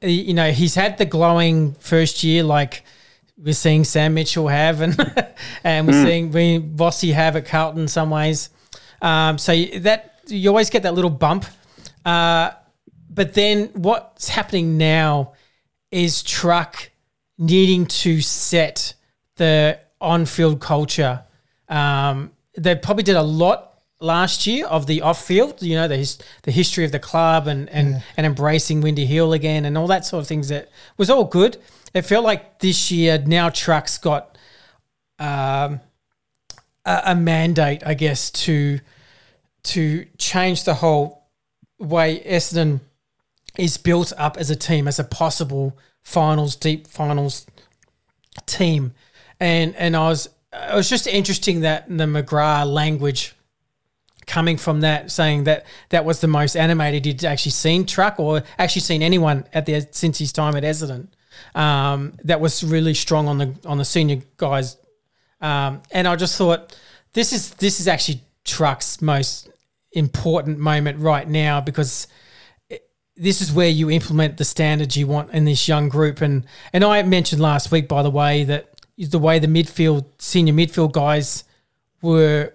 [0.00, 2.84] He- You know, he's had the glowing first year, like
[3.36, 4.96] we're seeing Sam Mitchell have, and
[5.64, 8.50] and we're seeing we Vossy have at Carlton in some ways.
[9.02, 11.44] Um, so that you always get that little bump.
[12.04, 12.52] Uh,
[13.10, 15.34] but then what's happening now
[15.90, 16.90] is Truck
[17.36, 18.94] needing to set
[19.36, 21.24] the on-field culture.
[21.68, 25.62] Um, they probably did a lot last year of the off field.
[25.62, 29.32] You know, the his, the history of the club and and and embracing Windy Hill
[29.32, 30.48] again and all that sort of things.
[30.48, 31.58] That was all good.
[31.94, 34.38] It felt like this year now trucks got
[35.18, 35.80] um,
[36.84, 38.80] a, a mandate, I guess, to
[39.64, 41.28] to change the whole
[41.78, 42.80] way Essendon
[43.56, 47.46] is built up as a team, as a possible finals, deep finals
[48.46, 48.94] team.
[49.38, 53.34] And and I was it was just interesting that the McGrath language
[54.26, 58.42] coming from that, saying that that was the most animated he'd actually seen Truck or
[58.58, 61.08] actually seen anyone at the since his time at Essendon.
[61.54, 64.76] Um, that was really strong on the on the senior guys,
[65.42, 66.74] um, and I just thought
[67.12, 69.50] this is this is actually Truck's most
[69.92, 72.06] important moment right now because
[73.16, 76.20] this is where you implement the standards you want in this young group.
[76.20, 80.54] And and I mentioned last week, by the way, that the way the midfield senior
[80.54, 81.44] midfield guys
[82.00, 82.54] were,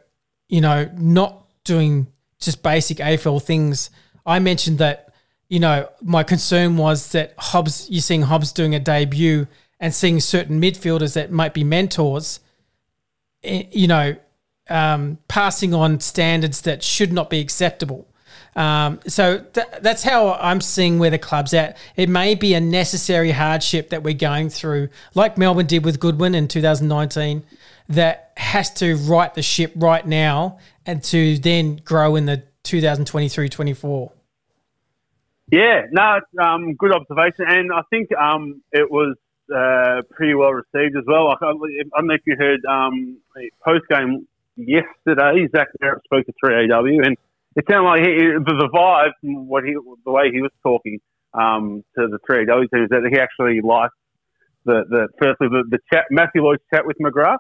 [0.50, 2.08] you know, not doing
[2.40, 3.90] just basic AFL things.
[4.26, 5.14] I mentioned that,
[5.50, 9.48] you know, my concern was that Hobbs, you're seeing Hobbs doing a debut
[9.80, 12.40] and seeing certain midfielders that might be mentors,
[13.48, 14.16] you know,
[14.70, 18.08] um, passing on standards that should not be acceptable.
[18.56, 21.78] Um, so th- that's how I'm seeing where the club's at.
[21.96, 26.34] It may be a necessary hardship that we're going through, like Melbourne did with Goodwin
[26.34, 27.44] in 2019,
[27.90, 34.12] that has to right the ship right now and to then grow in the 2023-24.
[35.50, 39.16] Yeah, no, um, good observation, and I think um, it was
[39.54, 41.30] uh, pretty well received as well.
[41.30, 43.18] I, I don't know if you heard um,
[43.64, 45.48] post game yesterday.
[45.56, 47.18] Zach Merrett spoke to 3AW, and
[47.56, 51.00] it sounded like he, the, vibe, from what he, the way he was talking
[51.34, 53.94] um, to the 3AW team, is that he actually liked
[54.66, 57.38] the, the firstly the, the chat, Matthew Lloyd's chat with McGrath.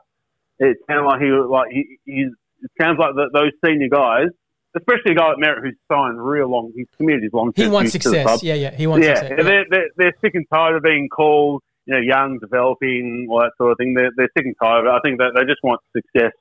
[0.59, 2.31] It sounded like he like he, he's.
[2.59, 4.29] It sounds like the, those senior guys,
[4.75, 7.51] especially a guy like Merrett who's signed real long, he's committed his long.
[7.55, 8.41] He wants success.
[8.43, 8.75] Yeah, yeah.
[8.75, 9.39] He wants yeah, success.
[9.43, 13.51] They're, they're, they're sick and tired of being called, you know, young, developing, all that
[13.57, 13.93] sort of thing.
[13.93, 14.87] They're, they're sick and tired.
[14.87, 16.33] I think that they just want success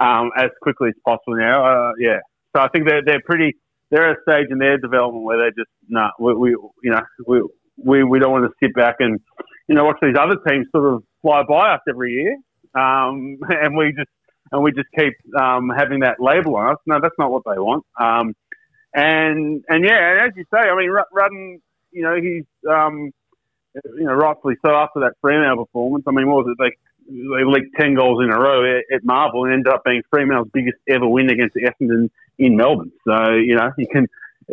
[0.00, 1.64] um, as quickly as possible now.
[1.64, 2.18] Uh, yeah.
[2.54, 3.56] So I think they're, they're pretty,
[3.90, 6.50] they're at a stage in their development where they just, no, nah, we, we,
[6.82, 7.42] you know, we,
[7.76, 9.18] we, we don't want to sit back and,
[9.68, 12.36] you know, watch these other teams sort of fly by us every year.
[12.80, 14.10] Um, and we just,
[14.52, 16.78] and we just keep um, having that label on us.
[16.86, 17.84] No, that's not what they want.
[18.00, 18.34] Um,
[18.94, 21.58] and and yeah, and as you say, I mean, Rutten,
[21.90, 23.10] you know, he's um,
[23.84, 26.04] you know rightfully so after that Fremantle performance.
[26.06, 26.62] I mean, what was it?
[26.62, 26.76] They
[27.08, 30.78] they leaked ten goals in a row at, Marvel and ended up being Fremantle's biggest
[30.88, 32.92] ever win against Essendon in Melbourne.
[33.06, 34.06] So you know, you can.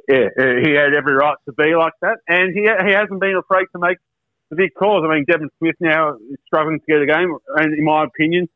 [0.10, 3.68] Yeah, he had every right to be like that, and he he hasn't been afraid
[3.74, 4.00] to make
[4.50, 5.06] the big calls.
[5.06, 8.50] I mean, Devon Smith now is struggling to get a game, and in my opinion,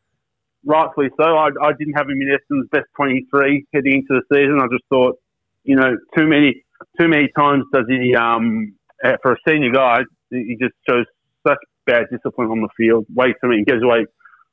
[0.66, 1.24] rightfully so.
[1.24, 4.60] I, I didn't have him in Essendon's best 23 heading into the season.
[4.60, 5.20] I just thought,
[5.64, 6.64] you know, too many
[7.00, 11.06] too many times does he, um, uh, for a senior guy, he just shows
[11.48, 13.06] such bad discipline on the field.
[13.14, 14.06] Way too many, he gives away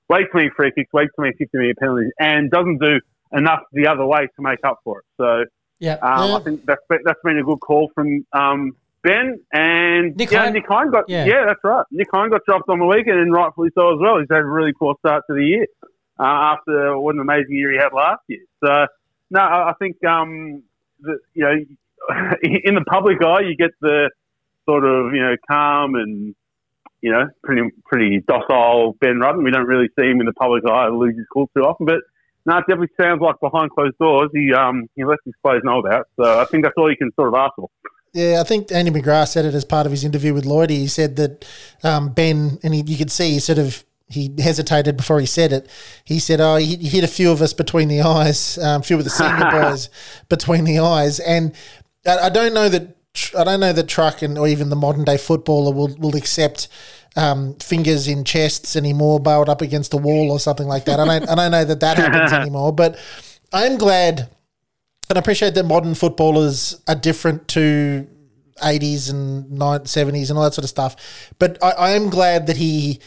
[0.09, 3.01] way too many free kicks, way too many 50 minute penalties, and doesn't do
[3.33, 5.05] enough the other way to make up for it.
[5.17, 5.45] So,
[5.81, 6.37] yeah, um, yeah.
[6.37, 10.43] I think that's been, that's been a good call from um, Ben and Nick yeah,
[10.43, 11.25] Hind- Nick Hind got Yeah.
[11.27, 11.45] yeah.
[11.47, 11.85] that's right.
[11.91, 14.19] Nick Hind got dropped on the weekend, and rightfully so as well.
[14.19, 15.67] He's had a really poor start to the year
[16.19, 16.23] uh,
[16.57, 18.45] after what an amazing year he had last year.
[18.65, 18.87] So
[19.31, 20.63] no, I I think um,
[21.01, 21.53] the, you know
[22.43, 24.11] in the public eye you get the
[24.69, 26.35] sort of you know calm and
[27.01, 29.45] you know pretty pretty docile Ben Rutten.
[29.45, 32.01] We don't really see him in the public eye lose his cool too often, but.
[32.47, 35.79] No, it definitely sounds like behind closed doors he um he lets his players know
[35.79, 36.09] about.
[36.21, 37.71] So I think that's all you can sort of ask for.
[38.15, 40.71] Yeah, I think Andy McGrath said it as part of his interview with Lloyd.
[40.71, 41.45] He said that
[41.83, 45.53] um, Ben, and he, you could see he sort of he hesitated before he said
[45.53, 45.69] it.
[46.05, 48.97] He said, "Oh, he, hit a few of us between the eyes, um, a few
[48.97, 49.91] of the senior boys
[50.29, 51.55] between the eyes." And
[52.07, 52.97] I, I don't know that
[53.39, 56.69] I don't know that truck and or even the modern day footballer will will accept.
[57.17, 60.99] Um, fingers in chests anymore, barreled up against the wall or something like that.
[60.99, 62.73] I don't, I don't know that that happens anymore.
[62.73, 62.99] But
[63.53, 64.35] I'm glad
[65.09, 68.07] and I appreciate that modern footballers are different to
[68.63, 71.33] 80s and 70s and all that sort of stuff.
[71.39, 73.01] But I, I am glad that he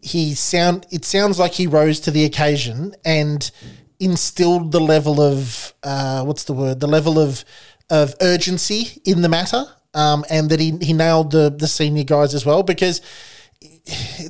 [0.00, 3.50] he sound it sounds like he rose to the occasion and
[3.98, 7.44] instilled the level of uh, what's the word the level of
[7.90, 12.34] of urgency in the matter um, and that he, he nailed the the senior guys
[12.34, 13.00] as well because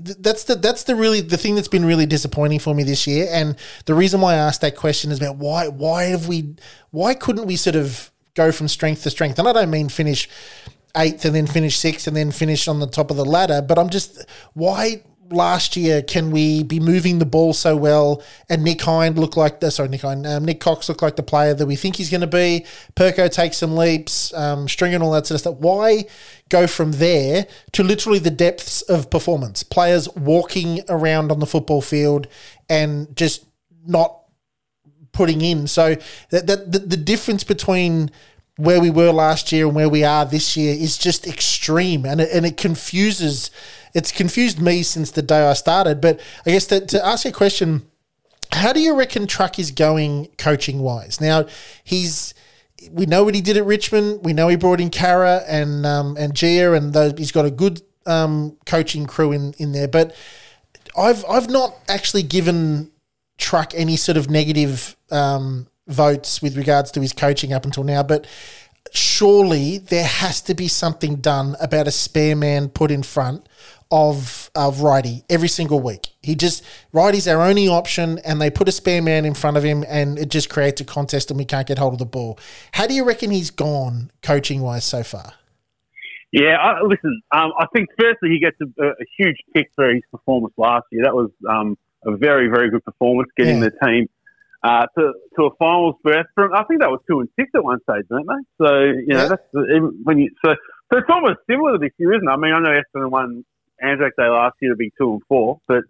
[0.00, 3.28] that's the that's the really the thing that's been really disappointing for me this year.
[3.30, 6.56] And the reason why I asked that question is about why why have we
[6.90, 9.38] why couldn't we sort of go from strength to strength?
[9.38, 10.28] And I don't mean finish
[10.96, 13.78] eighth and then finish sixth and then finish on the top of the ladder, but
[13.78, 18.22] I'm just why last year, can we be moving the ball so well?
[18.48, 21.22] And Nick Hind look like the sorry, Nick Hind, um, Nick Cox look like the
[21.22, 22.66] player that we think he's going to be.
[22.96, 25.56] Perko takes some leaps, um, string and all that sort of stuff.
[25.56, 26.04] Why
[26.48, 29.62] go from there to literally the depths of performance?
[29.62, 32.26] Players walking around on the football field
[32.68, 33.46] and just
[33.86, 34.20] not
[35.12, 35.66] putting in.
[35.66, 35.96] So
[36.30, 38.10] that, that the, the difference between
[38.56, 42.20] where we were last year and where we are this year is just extreme, and
[42.20, 43.50] it, and it confuses.
[43.94, 46.00] It's confused me since the day I started.
[46.00, 47.82] But I guess to, to ask a question,
[48.52, 51.20] how do you reckon Truck is going coaching wise?
[51.20, 51.46] Now
[51.82, 52.34] he's.
[52.90, 54.24] We know what he did at Richmond.
[54.24, 57.50] We know he brought in Kara and um, and Gia, and those, he's got a
[57.50, 59.88] good um, coaching crew in, in there.
[59.88, 60.14] But
[60.96, 62.90] I've I've not actually given
[63.38, 68.02] Truck any sort of negative um, votes with regards to his coaching up until now,
[68.02, 68.26] but
[68.92, 73.48] surely there has to be something done about a spare man put in front
[73.94, 76.08] of of Wrighty every single week.
[76.20, 79.62] He just Wrighty's our only option, and they put a spare man in front of
[79.62, 82.36] him, and it just creates a contest, and we can't get hold of the ball.
[82.72, 85.34] How do you reckon he's gone coaching wise so far?
[86.32, 87.22] Yeah, I, listen.
[87.30, 91.04] Um, I think firstly he gets a, a, huge kick for his performance last year.
[91.04, 93.68] That was um, a very, very good performance, getting Yeah.
[93.68, 94.08] the team
[94.64, 96.26] uh, to to a finals berth.
[96.34, 98.66] From I think that was two and six at one stage, weren't they?
[98.66, 99.28] So you know Yeah.
[99.28, 100.56] that's even when you so
[100.90, 102.32] so it's almost similar to this year, isn't it?
[102.32, 103.44] I mean, I know Essendon won
[103.84, 105.84] Anzac Day last year to be two and four, but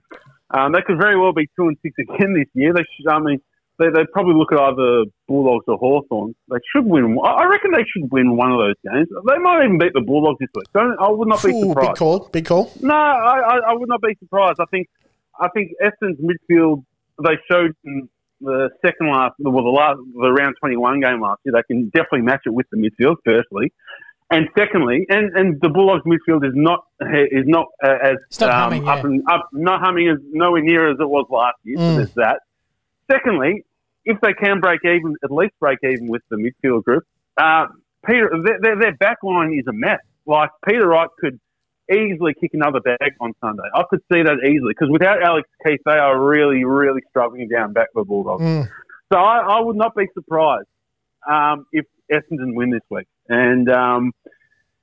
[0.51, 2.73] um, they could very well be two and six again this year.
[2.73, 3.09] They should.
[3.11, 3.41] I mean.
[3.77, 6.37] They they probably look at either Bulldogs or Hawthorns.
[6.49, 7.19] They should win.
[7.25, 9.09] I I reckon they should win one of those games.
[9.11, 10.67] They might even beat the Bulldogs this week.
[10.73, 11.89] Don't, I would not be Ooh, surprised.
[11.89, 12.71] big call, big call.
[12.81, 14.61] No, I, I, I would not be surprised.
[14.61, 14.87] I think
[15.41, 16.85] I think Essendon's midfield
[17.25, 18.09] they showed in
[18.41, 21.89] the second last well the last the round twenty one game last year they can
[21.89, 23.73] definitely match it with the midfield firstly.
[24.35, 26.87] And secondly, and, and the Bulldogs midfield is not
[27.31, 29.05] is not uh, as not um, humming, up yeah.
[29.05, 31.77] and up, not humming as nowhere near as it was last year.
[31.77, 31.91] Mm.
[31.91, 32.41] So there's that.
[33.09, 33.65] Secondly,
[34.05, 37.05] if they can break even, at least break even with the midfield group,
[37.37, 37.67] uh,
[38.05, 40.01] Peter, their, their, back line is a mess.
[40.27, 41.39] Like Peter Wright could
[41.93, 43.63] easily kick another bag on Sunday.
[43.73, 47.73] I could see that easily because without Alex Keath, they are really, really struggling down
[47.73, 48.43] back for Bulldogs.
[48.43, 48.69] Mm.
[49.13, 50.67] So I, I would not be surprised
[51.31, 53.07] um, if Essendon win this week.
[53.29, 54.13] And um,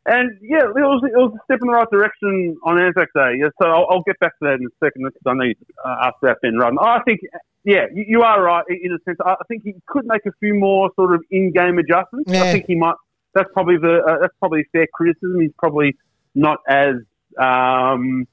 [0.05, 3.35] and yeah, it was it was a step in the right direction on Anzac Day.
[3.39, 6.07] Yeah, so I'll, I'll get back to that in a second because I need uh,
[6.07, 6.77] after that Ben Rutten.
[6.81, 7.19] I think
[7.63, 9.19] yeah, you, you are right in a sense.
[9.23, 12.31] I think he could make a few more sort of in-game adjustments.
[12.31, 12.41] Yeah.
[12.41, 12.95] I think he might.
[13.35, 15.39] That's probably the uh, that's probably fair criticism.
[15.39, 15.95] He's probably
[16.33, 16.95] not as
[17.39, 18.27] um,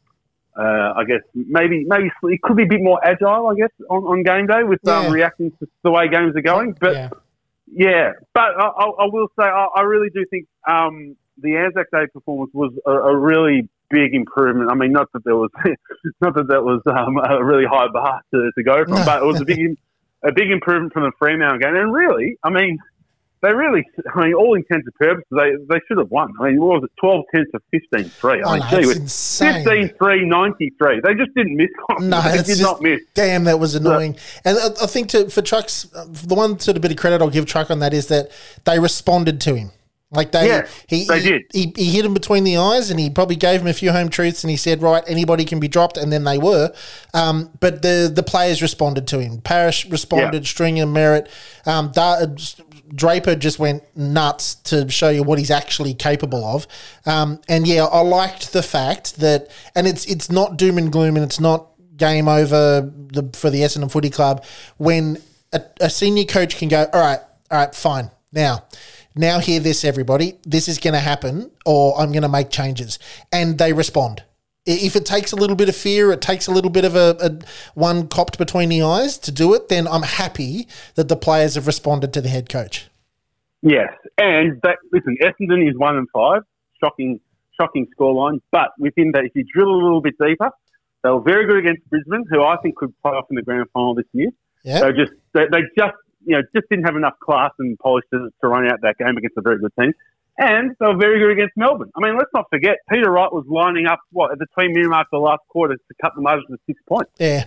[0.59, 3.49] uh, I guess maybe maybe he could be a bit more agile.
[3.49, 5.01] I guess on, on game day with Yeah.
[5.01, 6.75] um, reacting to the way games are going.
[6.81, 7.11] But yeah.
[7.73, 12.07] Yeah, but I, I, will say I, I really do think um, the Anzac Day
[12.13, 14.71] performance was a, a really big improvement.
[14.71, 15.51] I mean, not that there was
[16.21, 19.27] not that that was um, a really high bar to, to go from, but it
[19.27, 19.77] was a big
[20.23, 21.77] a big improvement from the Fremantle game.
[21.77, 22.79] And really, I mean,
[23.43, 26.33] they really, I mean, all intents and purposes, they they should have won.
[26.41, 28.43] I mean, what was it, 12 10 to 15 3?
[28.43, 29.65] I I mean, know, gee, it's insane.
[29.65, 31.01] 15 3 93.
[31.01, 31.69] They just didn't miss.
[32.01, 33.01] No, they did just, not miss.
[33.15, 34.17] Damn, that was annoying.
[34.45, 37.21] And I, I think to for Trucks, uh, the one sort of bit of credit
[37.21, 38.31] I'll give Truck on that is that
[38.65, 39.71] they responded to him.
[40.11, 41.43] Like they, Yeah, he, they he, did.
[41.53, 44.09] He, he hit him between the eyes, and he probably gave him a few home
[44.09, 46.73] truths, and he said, "Right, anybody can be dropped," and then they were.
[47.13, 49.43] Um, but the the players responded to him.
[49.43, 50.49] Parish responded, Yeah.
[50.49, 51.29] Stringer, Merrett,
[51.67, 52.25] um, Da-
[52.95, 56.67] Draper just went nuts to show you what he's actually capable of.
[57.07, 61.17] Um, and yeah, I liked the fact that, and it's it's not doom and gloom,
[61.17, 64.45] and it's not game over the, for the Essendon Footy Club
[64.77, 65.21] when
[65.53, 67.21] a, a senior coach can go, all right,
[67.51, 68.65] all right, fine, now.
[69.15, 70.39] Now hear this, everybody.
[70.45, 73.01] This is going to happen, or I'm going to make changes,
[73.33, 74.23] and they respond.
[74.71, 77.17] If it takes a little bit of fear, it takes a little bit of a,
[77.21, 77.39] a
[77.75, 79.69] one copped between the eyes to do it.
[79.69, 82.89] Then I'm happy that the players have responded to the head coach.
[83.63, 86.43] Yes, and that, listen, Essendon is one and five,
[86.83, 87.19] shocking,
[87.59, 88.41] shocking scoreline.
[88.53, 90.51] But within that, if you drill a little bit deeper,
[91.03, 93.67] they were very good against Brisbane, who I think could play off in the grand
[93.73, 94.31] final this year.
[94.65, 98.05] Yeah, They just, they, they just, you know, just didn't have enough class and polish
[98.13, 99.93] to, to run out that game against a very good team.
[100.39, 101.91] And they were very good against Melbourne.
[101.97, 104.89] I mean, let's not forget, Peter Wright was lining up what at the 20 minute
[104.89, 107.45] mark of the last quarter to cut the margin to six points yeah,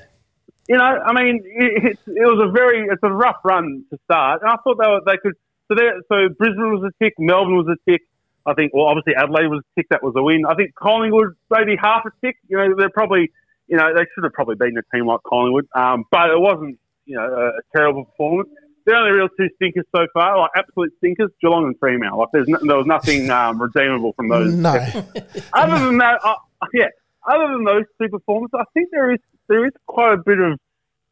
[0.68, 4.42] you know, I mean, it, it was a very, it's a rough run to start,
[4.42, 5.34] and I thought they were, they could.
[5.68, 8.02] So there, so Brisbane was a tick, Melbourne was a tick.
[8.46, 9.88] I think, well, obviously Adelaide was a tick.
[9.90, 10.46] That was a win.
[10.50, 12.38] I think Collingwood maybe half a tick.
[12.48, 13.32] You know, they're probably,
[13.68, 16.80] you know, they should have probably beaten a team like Collingwood, um, but it wasn't,
[17.06, 18.50] you know, a, a terrible performance.
[18.86, 22.20] The only real two stinkers so far, like absolute stinkers, Geelong and Fremantle.
[22.20, 24.72] Like there's no, there was nothing um, redeemable from those no,
[25.54, 26.36] other than that, I,
[26.74, 26.88] yeah.
[27.28, 30.58] other than those two performances, I think there is there is quite a bit of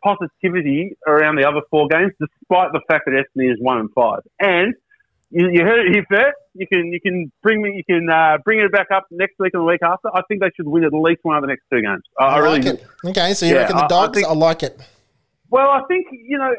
[0.03, 4.21] positivity around the other four games, despite the fact that Essendon is one and five.
[4.39, 4.73] And
[5.31, 6.37] you, you heard it here first.
[6.55, 9.51] You can you can bring me you can uh, bring it back up next week
[9.53, 10.09] and the week after.
[10.13, 12.01] I think they should win at least one of the next two games.
[12.19, 12.69] I, I, I really like do.
[12.69, 12.85] it.
[13.09, 14.23] Okay, so you Yeah, reckon the I- I dogs?
[14.23, 14.79] I, like it.
[15.51, 16.51] Well, I think you know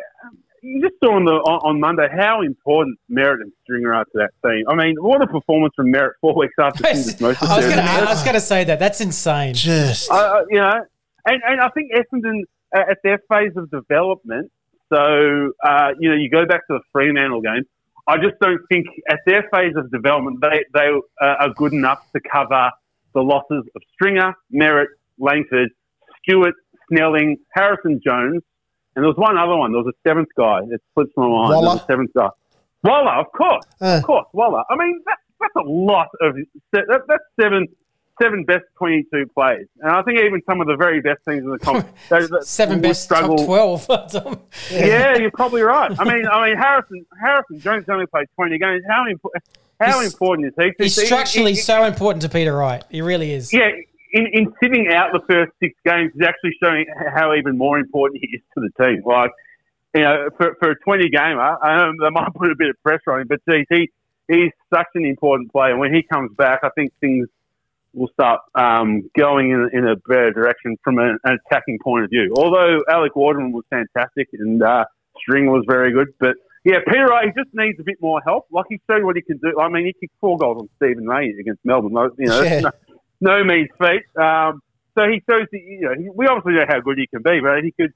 [0.63, 4.11] you just saw on the on, on Monday how important Merrett and Stringer are to
[4.15, 4.65] that team.
[4.69, 7.83] I mean, what a performance from Merrett four weeks after I was most going to.
[7.83, 8.79] I was gonna say that.
[8.79, 9.55] That's insane.
[9.55, 10.85] Just I- I- you know,
[11.27, 12.43] and, and I think Essendon
[12.77, 14.51] uh, at their phase of development.
[14.93, 17.65] So uh, you know, you go back to the Fremantle game.
[18.09, 20.89] I just don't think at their phase of development they they
[21.21, 22.71] uh, are good enough to cover
[23.15, 24.87] the losses of Stringer, Merrett,
[25.19, 25.71] Langford,
[26.23, 26.55] Stewart,
[26.89, 28.43] Snelling, Harrison Jones,
[28.97, 29.73] and there was one other one.
[29.73, 30.61] There was a seventh guy.
[30.71, 31.53] It slips my mind.
[31.53, 31.81] There Waller?
[31.83, 32.29] a seventh guy.
[32.85, 33.99] Waller, of course, Uh.
[33.99, 34.63] of course, Waller.
[34.71, 36.37] I mean, that, that's a lot of
[36.73, 37.67] that, that's seven
[38.21, 41.43] seven best twenty two plays, and I think even some of the very best teams
[41.43, 41.87] in the comp
[42.43, 43.37] Seven best struggle.
[43.37, 44.41] top twelve.
[44.71, 45.91] Yeah, you're probably right.
[45.99, 48.83] I mean, I mean Harrison Harrison Jones only played twenty games.
[48.89, 49.31] How impo-
[49.81, 50.73] how He's- important is he?
[50.79, 52.83] He's He- he- structurally he- so important to Peter Wright.
[52.91, 53.53] He really is.
[53.53, 53.71] yeah,
[54.13, 58.21] in, in sitting out the first six games is actually showing how even more important
[58.21, 59.03] he is to the team.
[59.05, 59.31] Like,
[59.95, 63.13] you know, for, for a 20 gamer, um, they might put a bit of pressure
[63.13, 63.91] on him, but geez, he,
[64.29, 65.77] he's such an important player.
[65.77, 67.29] When he comes back, I think things
[67.93, 72.11] will start um, going in, in a better direction from an, an attacking point of
[72.11, 72.33] view.
[72.37, 74.85] Although Alec Waterman was fantastic and uh,
[75.19, 78.47] String was very good, but yeah, Peter Wright, he just needs a bit more help.
[78.51, 79.59] Like he showed what he can do.
[79.59, 82.13] I mean, he kicked four goals on Steven May against Melbourne.
[82.19, 82.61] You know, Yeah.
[82.61, 82.71] no,
[83.21, 84.03] no means feat.
[84.21, 84.61] Um,
[84.97, 87.41] so he shows that you know he, we obviously know how good he can be,
[87.41, 87.93] but he could.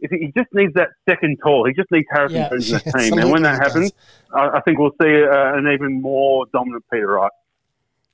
[0.00, 2.48] If he, he just needs that second tall, he just needs Harrison Yeah.
[2.52, 3.92] In the Yeah, team, and when that happens,
[4.32, 7.32] I, I think we'll see uh, an even more dominant Peter Wright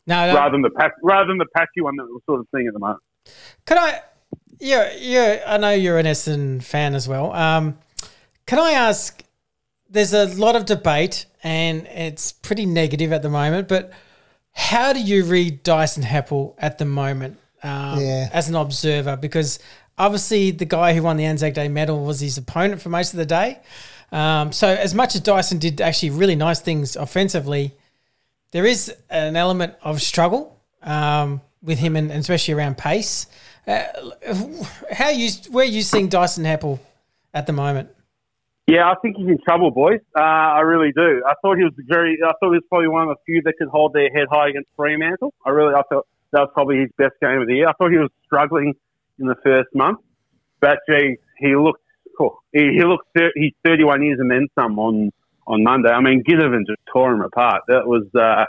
[0.06, 0.34] No, no.
[0.34, 2.72] rather than the pat, rather than the patchy one that we're sort of seeing at
[2.72, 3.00] the moment.
[3.66, 4.00] Can I?
[4.60, 5.42] Yeah, yeah.
[5.46, 7.32] I know you're an Essendon fan as well.
[7.32, 7.78] Um,
[8.46, 9.22] can I ask?
[9.90, 13.68] There's a lot of debate, and it's pretty negative at the moment.
[13.68, 13.92] But
[14.54, 18.28] how do you read Dyson Heppell at the moment um, Yeah.
[18.32, 19.16] as an observer?
[19.16, 19.58] Because
[19.98, 23.18] obviously, the guy who won the Anzac Day medal was his opponent for most of
[23.18, 23.58] the day.
[24.12, 27.74] Um, so, as much as Dyson did actually really nice things offensively,
[28.52, 33.26] there is an element of struggle um, with him, and, and especially around pace.
[33.66, 33.82] Uh,
[34.92, 36.78] how you where are you seeing Dyson Heppell
[37.32, 37.88] at the moment?
[38.66, 40.00] Yeah, I think he's in trouble, boys.
[40.16, 41.22] Uh, I really do.
[41.26, 42.18] I thought he was very.
[42.24, 44.48] I thought he was probably one of the few that could hold their head high
[44.48, 45.34] against Fremantle.
[45.44, 45.74] I really.
[45.74, 47.68] I thought that was probably his best game of the year.
[47.68, 48.72] I thought he was struggling
[49.18, 49.98] in the first month,
[50.60, 51.82] but gee, he looked.
[52.16, 52.38] Cool.
[52.52, 53.08] He, he looked.
[53.34, 55.10] He's 31 years and then some on
[55.46, 55.90] on Monday.
[55.90, 57.62] I mean, Ginnivan just tore him apart.
[57.68, 58.04] That was.
[58.14, 58.46] Uh,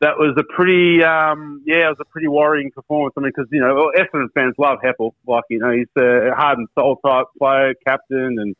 [0.00, 3.14] that was a pretty, um, yeah, it was a pretty worrying performance.
[3.16, 5.12] I mean, because you know, Essendon fans love Heppell.
[5.26, 8.54] Like you know, he's a heart and soul type player, captain, and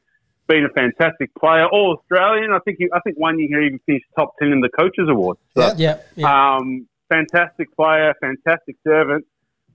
[0.46, 2.52] been a fantastic player, all Australian.
[2.52, 5.08] I think he, I think one year he even finished top ten in the coaches
[5.08, 5.38] award.
[5.56, 5.74] So, Yeah.
[5.76, 6.56] Yeah, yeah.
[6.56, 9.24] um, fantastic player, fantastic servant.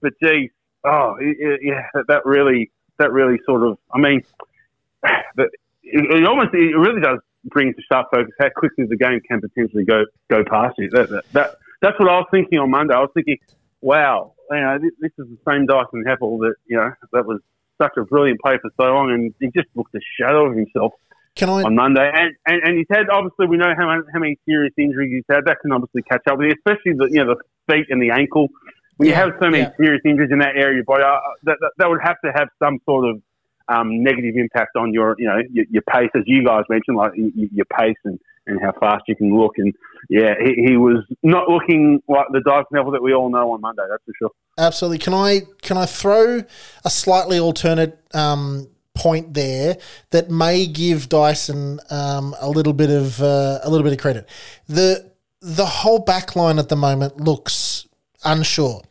[0.00, 0.50] But geez,
[0.84, 4.22] oh it- yeah, that, that really, that really sort of, I mean,
[5.04, 5.50] it,
[5.84, 9.84] it almost, it really does bring to sharp focus how quickly the game can potentially
[9.84, 10.88] go go past you.
[10.90, 12.94] That, that, that that's what I was thinking on Monday.
[12.94, 13.38] I was thinking,
[13.80, 17.40] wow, you know, this, this is the same Dyson Heppell that you know that was
[17.80, 20.92] such a brilliant player for so long, and he just looked a shadow of himself
[21.34, 21.62] Can I?
[21.62, 22.10] on Monday.
[22.12, 25.34] And, and, and he's had, obviously, we know how, many- how many serious injuries he's
[25.34, 25.44] had.
[25.46, 28.10] That can obviously catch up with you, especially the, you know, the feet and the
[28.10, 28.48] ankle.
[28.96, 29.76] When you have so many yeah.
[29.76, 32.32] serious injuries in that area of your body, uh, that, that, that would have to
[32.32, 33.22] have some sort of
[33.68, 37.12] um, negative impact on your, you know, your, your pace, as you guys mentioned, like
[37.16, 39.52] y- y- your pace and, and how fast you can look.
[39.58, 39.74] And
[40.08, 43.60] yeah, he, he was not looking like the Dyson Heppell that we all know on
[43.60, 43.82] Monday.
[43.88, 44.30] That's for sure.
[44.58, 44.98] Absolutely.
[44.98, 46.42] Can I can I throw
[46.84, 49.78] a slightly alternate um, point there
[50.10, 54.28] that may give Dyson um, a little bit of uh, a little bit of credit?
[54.68, 57.86] The the whole back line at the moment looks
[58.24, 58.82] unsure.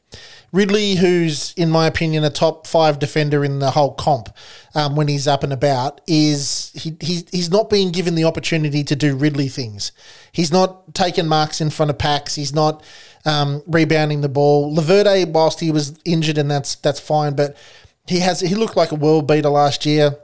[0.51, 4.29] Ridley, who's in my opinion a top five defender in the whole comp,
[4.75, 8.83] um, when he's up and about, is he, he's he's not being given the opportunity
[8.83, 9.91] to do Ridley things.
[10.31, 12.35] He's not taking marks in front of packs.
[12.35, 12.83] He's not
[13.25, 14.75] um, rebounding the ball.
[14.75, 17.55] Laverde, whilst he was injured, and that's that's fine, but
[18.07, 20.17] he has he looked like a world beater last year.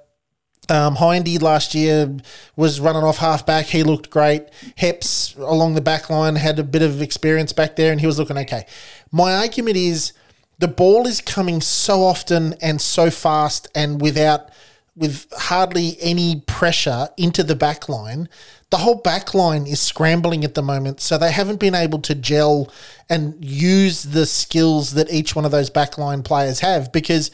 [0.70, 2.18] Um, Hindy last year
[2.58, 3.68] was running off half back.
[3.68, 4.50] He looked great.
[4.78, 8.20] Heps along the back line had a bit of experience back there and he was
[8.20, 8.66] looking okay.
[9.12, 10.14] My argument is
[10.60, 14.50] the ball is coming so often and so fast and without
[14.96, 18.28] with hardly any pressure into the back line.
[18.72, 22.16] The whole back line is scrambling at the moment, so they haven't been able to
[22.16, 22.74] gel
[23.08, 27.30] and use the skills that each one of those backline players have because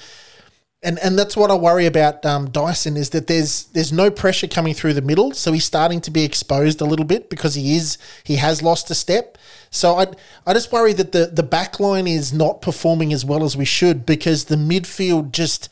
[0.84, 4.48] and and that's what I worry about um, Dyson is that there's there's no pressure
[4.48, 7.78] coming through the middle, so he's starting to be exposed a little bit because he
[7.78, 9.38] is he has lost a step.
[9.74, 10.08] So I
[10.46, 13.66] I just worry that the the back line is not performing as well as we
[13.66, 15.68] should because the midfield just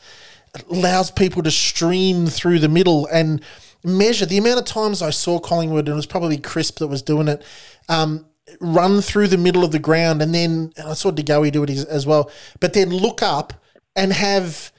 [0.68, 3.42] allows people to stream through the middle and
[3.84, 7.00] measure the amount of times I saw Collingwood and it was probably Crisp that was
[7.00, 7.42] doing it.
[7.88, 8.26] Um,
[8.60, 11.62] run through the middle of the ground and then and I saw De Goey do
[11.62, 13.54] it as well, but then look up
[13.94, 14.72] and have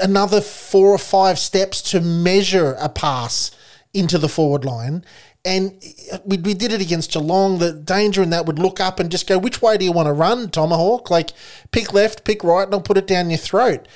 [0.00, 3.50] another four or five steps to measure a pass
[3.92, 5.04] into the forward line.
[5.44, 5.82] And
[6.24, 7.58] we, we did it against Geelong.
[7.58, 10.06] The danger in that would look up and just go, which way do you want
[10.06, 11.10] to run, Tomahawk?
[11.10, 11.30] Like,
[11.70, 13.86] pick left, pick right, and I'll put it down your throat.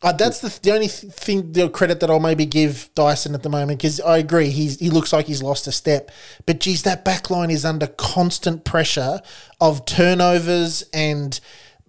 [0.00, 3.48] Uh, that's the, the only thing, the credit that I'll maybe give Dyson at the
[3.48, 6.10] moment, because I agree, he's, he looks like he's lost a step.
[6.46, 9.20] But geez, that back line is under constant pressure
[9.60, 11.38] of turnovers and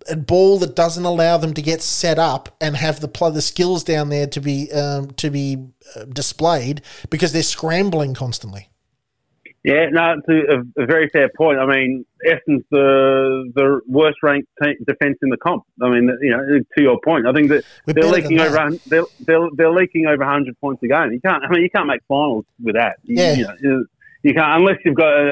[0.09, 3.41] a ball that doesn't allow them to get set up and have the pl- the
[3.41, 5.57] skills down there to be um, to be
[5.95, 8.68] uh, displayed because they're scrambling constantly.
[9.63, 10.27] Yeah, no, it's
[10.77, 11.59] a, a, very fair point.
[11.59, 15.63] I mean, Essendon's the the worst ranked defence in the comp.
[15.81, 19.03] I mean, you know, to your point, I think that We're they're leaking over they're,
[19.19, 21.11] they're, they're leaking over hundred points a game.
[21.11, 21.43] You can't.
[21.43, 22.97] I mean, you can't make finals with that.
[23.03, 23.33] Yeah.
[23.33, 23.85] You, know,
[24.23, 25.13] you can't unless you've got.
[25.13, 25.31] A,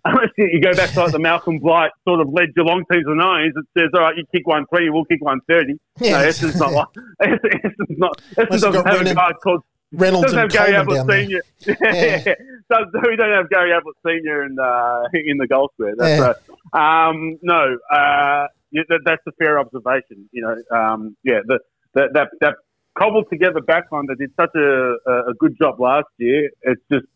[0.04, 3.16] unless you go back to like the Malcolm Blight sort of led Geelong teams of
[3.16, 5.78] nines, it says, all right, you kick 120, we'll kick 130.
[6.00, 6.12] Yeah.
[6.12, 6.88] No, Essendon's not like,
[7.22, 9.62] Essendon's not, Essendon doesn't have a guy called
[9.92, 11.40] Reynolds doesn't have Gary Ablett Senior.
[11.66, 12.22] Yeah.
[12.72, 15.94] so, we don't have Gary Ablett Senior in uh, in the goal square.
[15.96, 16.32] That's yeah.
[16.72, 17.08] right.
[17.08, 20.28] Um, no, uh, that, that's a fair observation.
[20.32, 21.58] You know, um, yeah, the,
[21.94, 22.54] the, that that
[22.96, 26.50] cobbled together backline that did such a, a good job last year.
[26.62, 27.06] It's just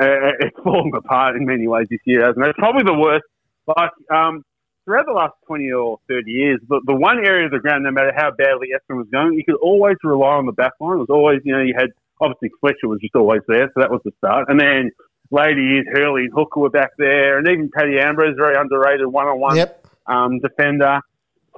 [0.00, 2.50] uh, it's fallen apart in many ways this year, hasn't it?
[2.50, 3.24] It's probably the worst.
[3.66, 4.44] Like um,
[4.84, 7.90] throughout the last twenty or thirty years, the, the one area of the ground, no
[7.90, 10.96] matter how badly Essendon was going, you could always rely on the back line.
[10.96, 11.90] It was always, you know, you had
[12.20, 14.46] obviously Fletcher was just always there, so that was the start.
[14.48, 14.90] And then
[15.30, 19.56] later years, Hurley and Hooker were back there, and even Paddy Ambrose, very underrated one-on-one
[19.56, 19.86] yep.
[20.06, 21.00] um, defender.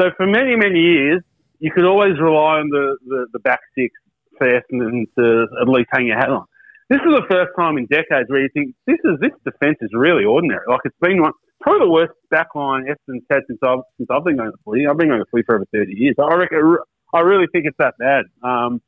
[0.01, 1.23] So for many, many years,
[1.59, 3.91] you could always rely on the, the, the back six
[4.39, 6.45] for Essendon to at least hang your hat on.
[6.89, 9.91] This is the first time in decades where you think this is this defence is
[9.93, 10.65] really ordinary.
[10.69, 14.37] Like it's been one probably the worst backline Essendon's had since I've since I've been
[14.37, 14.87] going to footy.
[14.87, 16.15] I've been going to footy for over thirty years.
[16.23, 16.79] I reckon
[17.13, 18.27] I really think it's that bad.
[18.43, 18.81] Um,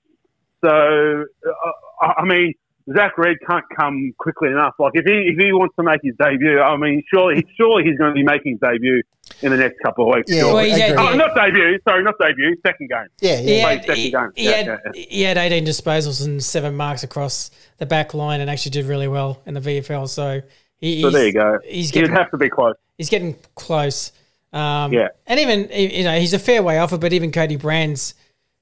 [0.62, 2.54] so, uh, I mean,
[2.96, 4.74] Zach Reid can't come quickly enough.
[4.78, 7.98] Like if he if he wants to make his debut, I mean, surely surely he's
[7.98, 9.02] going to be making his debut
[9.42, 10.32] in the next couple of weeks.
[10.32, 11.78] Yeah, well, had, oh, not debut.
[11.86, 12.56] Sorry, not debut.
[12.64, 13.06] Second game.
[13.20, 13.38] Yeah, yeah.
[13.40, 14.30] He had, second he, game.
[14.34, 15.06] He, yeah, had, yeah, yeah.
[15.10, 19.08] he had 18 disposals and seven marks across the back line, and actually did really
[19.08, 20.08] well in the VFL.
[20.08, 20.40] So
[20.78, 21.58] he, so there you go.
[21.64, 22.76] He's getting, He'd have to be close.
[22.96, 24.12] He's getting close.
[24.52, 27.56] Um, yeah, and even you know he's a fair way off it, but even Cody
[27.56, 28.14] Brand's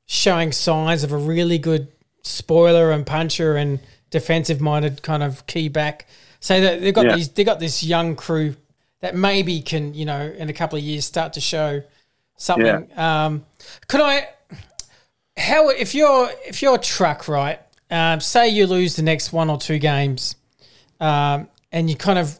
[0.06, 1.88] showing signs of a really good
[2.22, 3.80] spoiler and puncher and
[4.10, 6.06] defensive minded kind of key back.
[6.40, 7.16] So that they've got Yeah.
[7.16, 8.56] these they got this young crew
[9.00, 11.82] that maybe can, you know, in a couple of years start to show
[12.36, 12.88] something.
[12.98, 13.44] Um,
[13.88, 14.28] could I
[15.36, 17.60] how if you're if you're a truck, right?
[17.90, 20.34] Um, say you lose the next one or two games,
[21.00, 22.38] um, and you kind of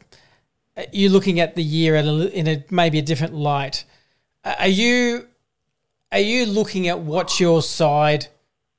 [0.93, 3.85] you're looking at the year a, in a maybe a different light.
[4.45, 5.27] Are you
[6.13, 8.29] are you looking at what's your side,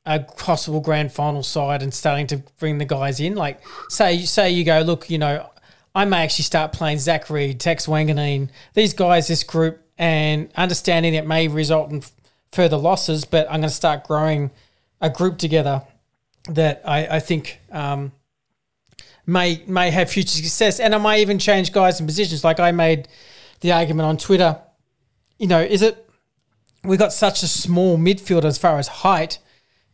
[0.06, 3.36] a possible grand final side, and starting to bring the guys in?
[3.36, 5.50] Like, say say you go, look, you know,
[5.94, 11.14] I may actually start playing Zach Reid, Tex Wanganeen, these guys, this group, and understanding
[11.14, 12.04] it may result in
[12.52, 14.52] further losses, but I'm going to start growing
[15.02, 15.84] a group together
[16.50, 18.12] that I, I think um,
[19.26, 22.44] may may have future success, and I may even change guys and positions.
[22.44, 23.08] Like I made
[23.60, 24.60] the argument on Twitter.
[25.38, 26.07] You know, is it
[26.88, 29.40] we got such a small midfield as far as height?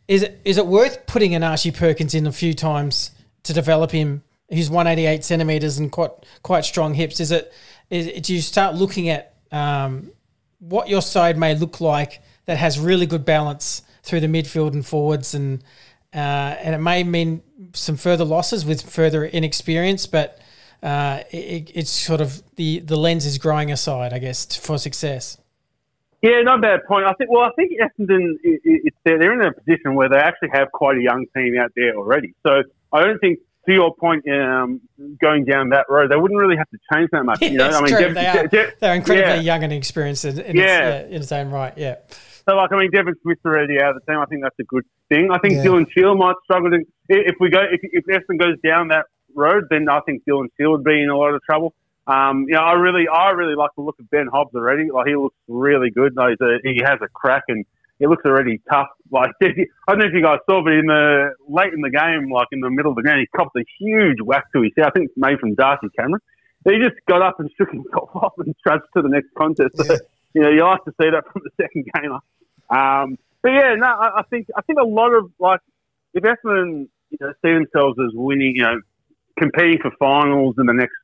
[0.08, 3.12] Is it is it worth putting an Archie Perkins in a few times
[3.44, 4.24] to develop him?
[4.50, 6.12] He's 188 centimeters and quite
[6.44, 7.20] quite strong hips.
[7.20, 7.52] Is it?
[7.90, 10.12] Is do you start looking at um,
[10.60, 14.86] what your side may look like that has really good balance through the midfield and
[14.86, 15.64] forwards and
[16.14, 17.42] uh, and it may mean
[17.74, 20.40] some further losses with further inexperience, but
[20.84, 25.38] uh, it, it's sort of the the lens is growing aside, I guess, for success.
[26.24, 27.06] Yeah, not a bad point.
[27.06, 27.30] I think.
[27.30, 30.50] Well, I think Essendon, i- i- it's, they're, they're in a position where they actually
[30.54, 32.34] have quite a young team out there already.
[32.48, 32.64] So
[32.94, 34.82] I don't think, to your point, um,
[35.22, 37.42] going down that road, they wouldn't really have to change that much.
[37.42, 39.40] you know, I mean, they are, they're incredibly yeah.
[39.42, 40.90] young and experienced in, in, Yeah.
[40.90, 41.74] its, uh, in its own right.
[41.78, 41.96] Yeah,
[42.48, 44.20] So, like, I mean, Devon Smith's already out of the team.
[44.22, 45.30] I think that's a good thing.
[45.32, 45.64] I think Yeah.
[45.66, 46.80] Dylan Shiel might struggle to.
[47.10, 49.06] If we go, if, if Essendon goes down that
[49.36, 51.74] road, then I think Dylan Shiel would be in a lot of trouble.
[52.06, 54.92] Um, you know, I really, I really like the look of Ben Hobbs already.
[54.92, 56.14] Like, he looks really good.
[56.14, 57.66] He's a, he has a crack and
[58.00, 58.88] he looks already tough.
[59.14, 59.54] Like, I
[59.90, 62.62] don't know if you guys saw, but in the late in the game, like in
[62.62, 64.88] the middle of the game, he copped a huge whack to his head.
[64.88, 66.20] I think it's made from Darcy Cameron.
[66.68, 69.78] He just got up and shook himself off and trudged to the next contest.
[69.78, 69.98] So,
[70.34, 72.22] you know, you like to see that from the second gamer.
[72.72, 75.60] Um, but yeah, no, I, I think I think a lot of like
[76.16, 78.82] if Essendon you know, see themselves as winning, you know,
[79.38, 80.96] competing for finals in the next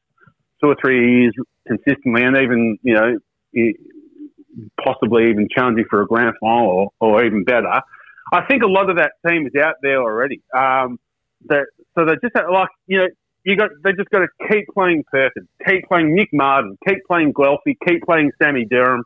[0.61, 1.33] two or three years
[1.67, 3.17] consistently, and even you know,
[4.83, 7.81] possibly even challenging for a grand final or, or even better.
[8.31, 10.41] I think a lot of that team is out there already.
[10.55, 10.99] Um,
[11.47, 11.65] that
[11.97, 13.07] so they just like you know
[13.43, 17.33] you got they just got to keep playing Perkins, keep playing Nick Martin, keep playing
[17.33, 19.03] Guelfi, keep playing Sammy Durham,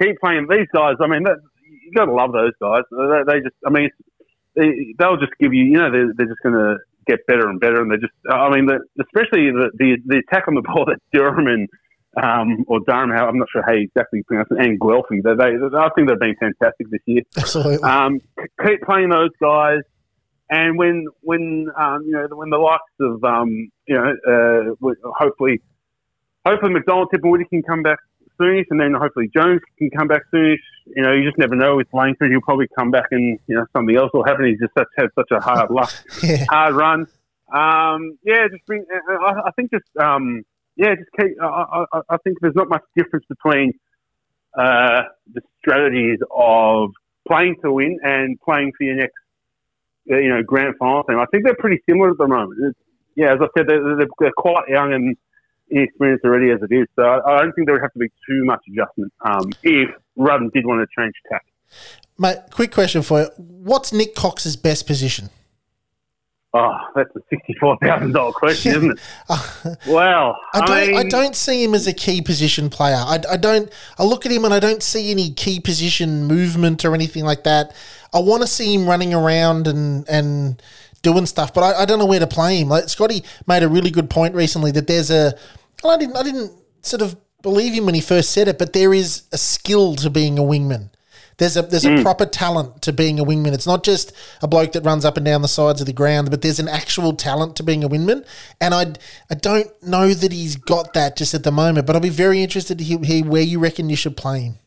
[0.00, 0.96] keep playing these guys.
[1.00, 2.82] I mean, that, you got to love those guys.
[2.90, 3.90] They, they just, I mean,
[4.54, 6.76] they, they'll just give you, you know, they're, they're just going to
[7.08, 10.46] get better and better, and they just, I mean, the, especially the, the the attack
[10.48, 11.68] on the ball that Durham and
[12.22, 15.34] um, or Durham, how I'm not sure how you exactly pronounce it, and Guelfi, they,
[15.34, 17.22] they, I think they've been fantastic this year.
[17.36, 17.88] Absolutely.
[17.88, 18.20] Um,
[18.64, 19.80] keep playing those guys,
[20.50, 25.60] and when when um, you know when the likes of um, you know uh, hopefully
[26.44, 27.98] hopefully McDonald, Tip and Woody can come back
[28.40, 30.56] soonish, and then hopefully Jones can come back soonish.
[30.86, 32.30] You know, you just never know with Langford.
[32.30, 34.46] He'll probably come back, and you know something else will happen.
[34.46, 36.44] He's just such, had such a hard luck, Yeah.
[36.48, 37.06] hard run.
[37.52, 38.84] Um, yeah, just bring.
[38.92, 40.42] uh, I, I think just um,
[40.76, 41.36] yeah, just keep.
[41.42, 43.72] I, I, I think there's not much difference between
[44.58, 46.90] uh, the strategies of
[47.26, 49.14] playing to win and playing for your next,
[50.10, 51.18] uh, you know, grand final team.
[51.18, 52.58] I think they're pretty similar at the moment.
[52.62, 52.78] It's,
[53.16, 55.16] yeah, as I said, they're, they're quite young and
[55.70, 56.86] inexperienced already as it is.
[56.96, 59.90] So I, I don't think there would have to be too much adjustment um, if
[60.18, 61.44] Rutten did want to change tack.
[62.18, 63.28] Mate, quick question for you.
[63.36, 65.30] What's Nik Cox's best position?
[66.54, 69.78] Oh, that's a sixty-four thousand dollar question, isn't it?
[69.86, 70.70] Well, I don't.
[70.70, 72.96] I, mean, don't see him as a key position player.
[72.96, 73.70] I, I don't.
[73.98, 77.44] I look at him and I don't see any key position movement or anything like
[77.44, 77.76] that.
[78.14, 80.62] I want to see him running around and and
[81.02, 82.68] doing stuff, but I, I don't know where to play him.
[82.68, 85.34] Like Scotty made a really good point recently that there's a.
[85.82, 86.16] Well, I didn't.
[86.16, 89.38] I didn't sort of believe him when he first said it, but there is a
[89.38, 90.90] skill to being a wingman.
[91.38, 92.02] There's a there's a hmm.
[92.02, 93.54] proper talent to being a wingman.
[93.54, 96.30] It's not just a bloke that runs up and down the sides of the ground,
[96.30, 98.26] but there's an actual talent to being a wingman.
[98.60, 98.94] And I
[99.30, 101.86] I don't know that he's got that just at the moment.
[101.86, 104.58] But I'll be very interested to hear, hear where you reckon you should play him.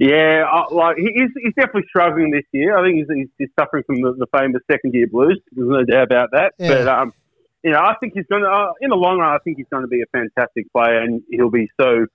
[0.00, 2.78] Yeah, uh, like he's, he's definitely struggling this year.
[2.78, 5.38] I think he's, he's, he's suffering from the, the famous second year blues.
[5.52, 6.54] There's no doubt about that.
[6.58, 6.68] Yeah.
[6.68, 7.12] But um,
[7.62, 9.34] you know, I think he's going to uh, in the long run.
[9.34, 12.06] I think he's going to be a fantastic player, and he'll be so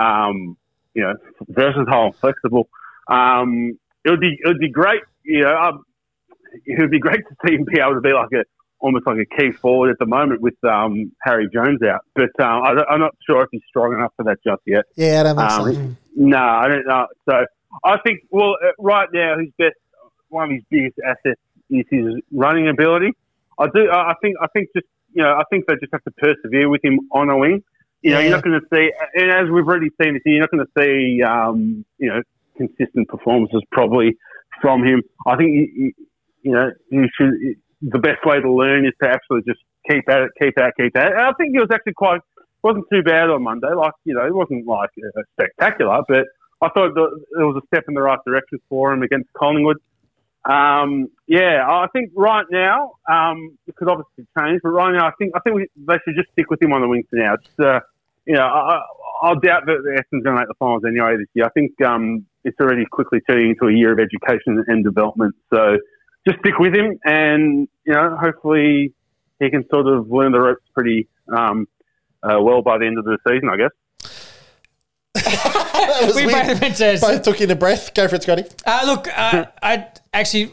[0.00, 0.56] um,
[0.94, 1.14] you know
[1.48, 2.70] versatile, and flexible.
[3.08, 5.02] Um, it would be it would be great.
[5.22, 5.84] You know, um,
[6.64, 8.44] it would be great to see him be able to be like a
[8.80, 12.06] almost like a key forward at the moment with um, Harry Jones out.
[12.14, 14.86] But um, I, I'm not sure if he's strong enough for that just yet.
[14.96, 15.96] Yeah, I don't think so.
[16.14, 17.06] No, I don't know.
[17.28, 17.44] So
[17.84, 19.74] I think, well, uh, right now, his best,
[20.28, 21.40] one of his biggest assets
[21.70, 23.12] is his running ability.
[23.58, 23.90] I do.
[23.90, 24.36] I think.
[24.40, 25.30] I think just you know.
[25.32, 27.62] I think they just have to persevere with him on a wing.
[28.02, 28.24] You know, Yeah.
[28.26, 30.66] you're not going to see, and as we've already seen this year, you're not going
[30.66, 32.20] to see, um, you know,
[32.56, 34.14] consistent performances probably
[34.60, 35.02] from him.
[35.26, 35.92] I think, you, you,
[36.42, 37.34] you know, you should.
[37.82, 39.60] The best way to learn is to actually just
[39.90, 41.12] keep at it, keep at it, keep at it.
[41.12, 42.20] And I think he was actually quite
[42.64, 43.72] wasn't too bad on Monday.
[43.72, 46.26] Like you know, it wasn't like uh, spectacular, but
[46.62, 49.76] I thought that it was a step in the right direction for him against Collingwood.
[50.44, 55.12] Um, yeah, I think right now um, it could obviously change, but right now I
[55.18, 57.36] think I think we, they should just stick with him on the wings for now.
[57.36, 57.80] Just, uh,
[58.26, 58.80] you know, I,
[59.22, 61.46] I- doubt that the Essendon's going to make the finals anyway this year.
[61.46, 65.34] I think um, it's already quickly turning into a year of education and development.
[65.52, 65.78] So
[66.26, 68.92] just stick with him, and you know, hopefully
[69.40, 71.66] he can sort of learn the ropes pretty um,
[72.24, 73.70] uh, well by the end of the season, I guess.
[75.14, 76.60] That We weird.
[76.60, 77.94] both to- Both took in a breath.
[77.94, 78.44] Go for it, Scotty.
[78.66, 80.52] Uh, look, uh, I actually,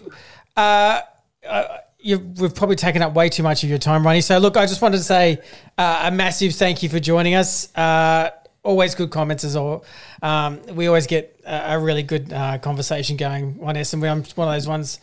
[0.56, 1.02] uh,
[1.48, 4.22] uh, you, we've probably taken up way too much of your time, Ronnie.
[4.22, 5.40] So, look, I just wanted to say
[5.78, 7.76] uh, a massive thank you for joining us.
[7.76, 8.30] Uh,
[8.64, 9.84] always good comments as all.
[10.22, 14.12] Um, we always get a, a really good uh, conversation going on Essendon.
[14.12, 15.00] I'm one of those ones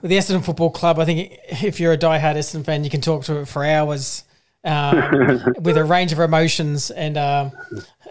[0.00, 0.98] with the Essendon Football Club.
[0.98, 4.24] I think if you're a diehard Essendon fan, you can talk to it for hours.
[4.64, 7.52] Um, with a range of emotions and um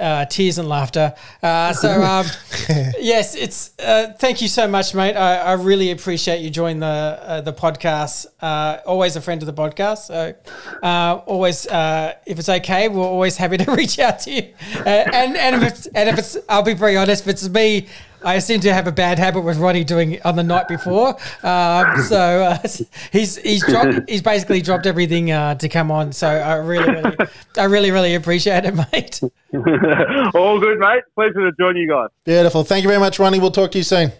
[0.01, 1.13] uh, tears and laughter.
[1.41, 2.25] Uh, so, um,
[2.99, 3.71] yes, it's.
[3.79, 5.15] Uh, thank you so much, mate.
[5.15, 8.25] I, I really appreciate you joining the uh, the podcast.
[8.41, 10.07] Uh, always a friend of the podcast.
[10.07, 10.35] So,
[10.81, 14.53] uh, always, uh, if it's okay, we're always happy to reach out to you.
[14.77, 17.23] Uh, and and if it's and if it's, I'll be very honest.
[17.23, 17.87] If it's me,
[18.23, 21.09] I seem to have a bad habit with Ronnie doing on the night before.
[21.43, 22.57] Um, so uh,
[23.11, 26.11] he's he's dropped he's basically dropped everything uh, to come on.
[26.11, 27.17] So I really really
[27.57, 29.21] I really really appreciate it, mate.
[30.35, 31.03] All good, mate.
[31.15, 32.09] Pleasure to join you guys.
[32.23, 32.63] Beautiful.
[32.63, 33.39] Thank you very much, Ronnie.
[33.39, 34.11] We'll talk to you soon.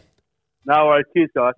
[0.65, 1.05] No worries.
[1.13, 1.53] Cheers, guys.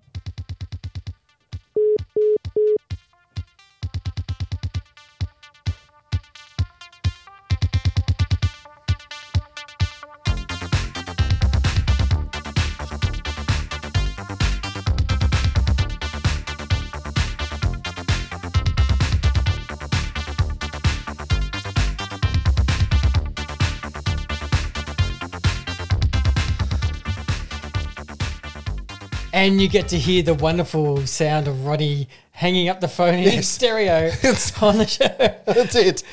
[29.34, 33.42] And you get to hear the wonderful sound of Ronnie hanging up the phone in
[33.42, 34.06] stereo
[34.62, 35.08] on the show.
[35.44, 36.04] That's it.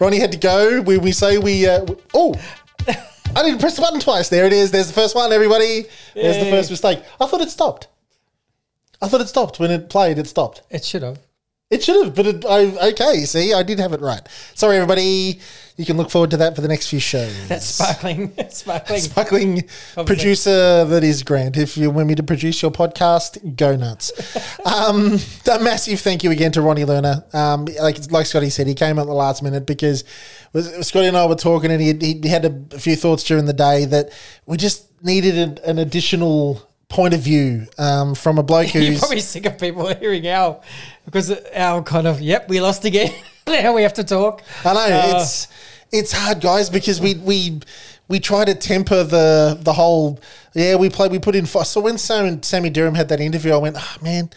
[0.00, 0.80] Ronnie had to go.
[0.80, 1.68] We, we say we.
[1.68, 2.34] Uh, w- oh,
[2.88, 4.28] I didn't press the button twice.
[4.28, 4.72] There it is.
[4.72, 5.84] There's the first one, everybody.
[6.14, 6.50] There's the Yay.
[6.50, 7.00] first mistake.
[7.20, 7.86] I thought it stopped.
[9.00, 9.60] I thought it stopped.
[9.60, 10.62] When it played, it stopped.
[10.68, 11.20] It should have.
[11.74, 14.22] It should have, but it, I, okay, see, I did have it right.
[14.54, 15.40] Sorry, everybody.
[15.76, 17.48] You can look forward to that for the next few shows.
[17.48, 19.00] That sparkling, sparkling.
[19.00, 19.54] sparkling
[19.96, 21.56] the- producer that is Grant.
[21.56, 24.12] If you want me to produce your podcast, go nuts.
[24.64, 25.18] um,
[25.50, 27.34] a massive thank you again to Ronnie Lerner.
[27.34, 30.04] Um, like like Scotty said, he came at the last minute because
[30.52, 33.52] was, Scotty and I were talking, and he, he had a, few thoughts during the
[33.52, 34.10] day that
[34.46, 38.98] we just needed an, an additional point of view um, from a bloke You're who's
[39.00, 40.60] probably sick of people hearing our
[41.04, 43.12] because our kind of yep, we lost again.
[43.46, 44.42] now we have to talk.
[44.64, 45.48] I know Uh, it's
[45.92, 47.60] it's hard, guys, because we we
[48.08, 50.18] we try to temper the the whole.
[50.54, 51.08] Yeah, we play.
[51.08, 51.46] We put in.
[51.46, 54.30] So when Sam and Sammy Durham had that interview, I went, oh, man,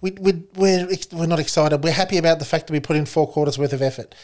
[0.00, 1.82] we we we're we're not excited.
[1.84, 4.14] We're happy about the fact that we put in four quarters worth of effort.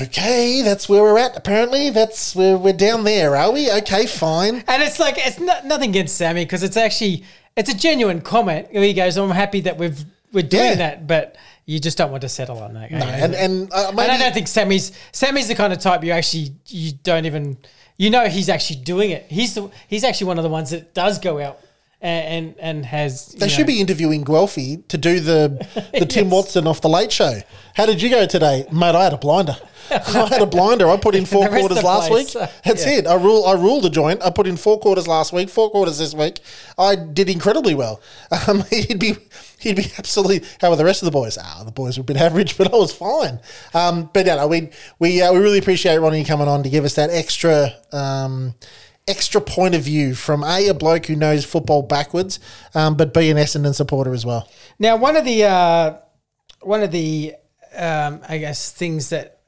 [0.00, 1.36] Okay, that's where we're at.
[1.36, 3.70] Apparently, that's where we're down there, are we?
[3.70, 4.64] Okay, fine.
[4.66, 7.24] And it's like it's not, nothing against Sammy because it's actually
[7.56, 8.68] it's a genuine comment.
[8.70, 10.02] He goes, "I'm happy that we've
[10.32, 10.74] we're doing Yeah.
[10.76, 14.00] that, but you just don't want to settle on that." No, and and uh, And
[14.00, 17.58] I don't think Sammy's Sammy's the kind of type you actually you don't even
[17.98, 19.26] you know he's actually doing it.
[19.28, 21.60] He's the he's actually one of the ones that does go out
[22.04, 23.28] and and, has.
[23.28, 25.66] they should be interviewing Guelfi to do the
[25.98, 26.32] the Tim Yes.
[26.32, 27.40] Watson off the Late Show.
[27.74, 28.94] How did you go today, mate?
[28.94, 29.56] I had a blinder.
[29.90, 30.88] I had a blinder.
[30.88, 32.48] I put in four The rest of quarters last place, week.
[32.64, 32.98] That's yeah.
[32.98, 33.06] it.
[33.06, 33.44] I rule.
[33.46, 34.22] I ruled the joint.
[34.22, 35.48] I put in four quarters last week.
[35.48, 36.40] Four quarters this week.
[36.78, 38.00] I did incredibly well.
[38.46, 39.16] Um, he'd be
[39.58, 40.46] he'd be absolutely.
[40.60, 41.38] How were the rest of the boys?
[41.40, 43.40] Ah, the boys were a bit average, but I was fine.
[43.72, 46.84] Um, but yeah, no, we we uh, we really appreciate Ronnie coming on to give
[46.84, 47.72] us that extra.
[47.92, 48.54] Um,
[49.06, 52.40] Extra point of view from a a bloke who knows football backwards,
[52.74, 54.48] um, but b an Essendon supporter as well.
[54.78, 55.96] Now, one of the uh,
[56.62, 57.34] one of the
[57.76, 59.40] um, I guess things that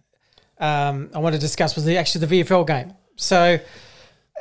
[0.58, 2.92] um, I want to discuss was the actually the VFL game.
[3.16, 3.58] So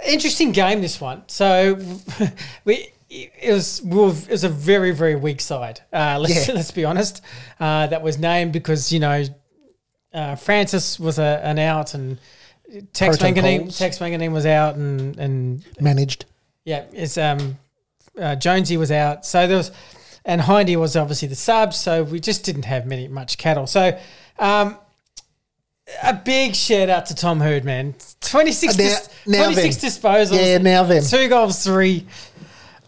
[0.05, 1.23] interesting game this one.
[1.27, 1.79] So
[2.65, 5.79] we it was we were, it was a very very weak side.
[5.93, 6.55] Uh, let's Yeah.
[6.55, 7.21] let's be honest.
[7.59, 9.23] Uh, that was named because you know
[10.13, 12.19] uh, Francis was a, an out and
[12.93, 13.75] Tex Wanganeen.
[13.77, 16.25] Tex Wanganeen was out and and Managed.
[16.63, 17.57] yeah, it's um,
[18.19, 19.71] uh, Jonesy was out, so there was,
[20.25, 23.67] and Hindy was obviously the sub, so we just didn't have many much cattle.
[23.67, 23.97] So,
[24.39, 24.77] um,
[26.01, 27.93] a big shout out to Tom Hird, man.
[28.21, 30.37] Twenty six, Uh, twenty six disposals.
[30.43, 31.03] Yeah, now then.
[31.03, 32.05] two goals, three.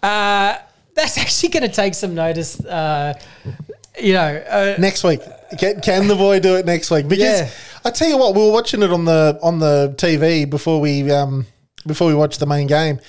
[0.01, 0.57] Uh,
[0.95, 2.59] that's actually going to take some notice.
[2.63, 3.13] Uh,
[3.99, 5.21] you know, uh, next week.
[5.57, 7.07] Can, can the boy do it next week?
[7.07, 7.49] Because Yeah.
[7.85, 11.09] I tell you what, we were watching it on the on the TV before we
[11.11, 11.45] um,
[11.85, 12.99] before we watched the main game,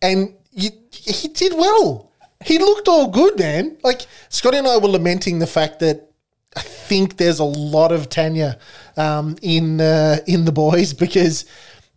[0.00, 2.10] and you, he did well.
[2.44, 3.76] He looked all good, man.
[3.84, 6.08] Like Scotty and I were lamenting the fact that
[6.56, 8.58] I think there's a lot of Tania
[8.96, 11.44] um, in uh, in the boys because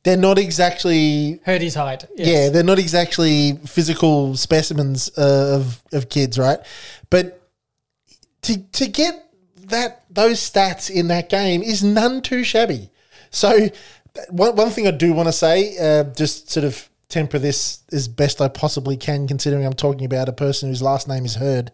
[0.03, 2.03] they're not exactly Hurd his height.
[2.15, 2.27] yes.
[2.27, 6.59] yeah, they're not exactly physical specimens uh, of of kids, right?
[7.09, 7.44] But
[8.45, 9.25] to to get
[9.67, 12.89] that those stats in that game is none too shabby.
[13.31, 13.69] So
[14.29, 18.07] one one thing I do want to say, uh, just sort of temper this as
[18.07, 21.71] best I possibly can, considering I'm talking about a person whose last name is Hird.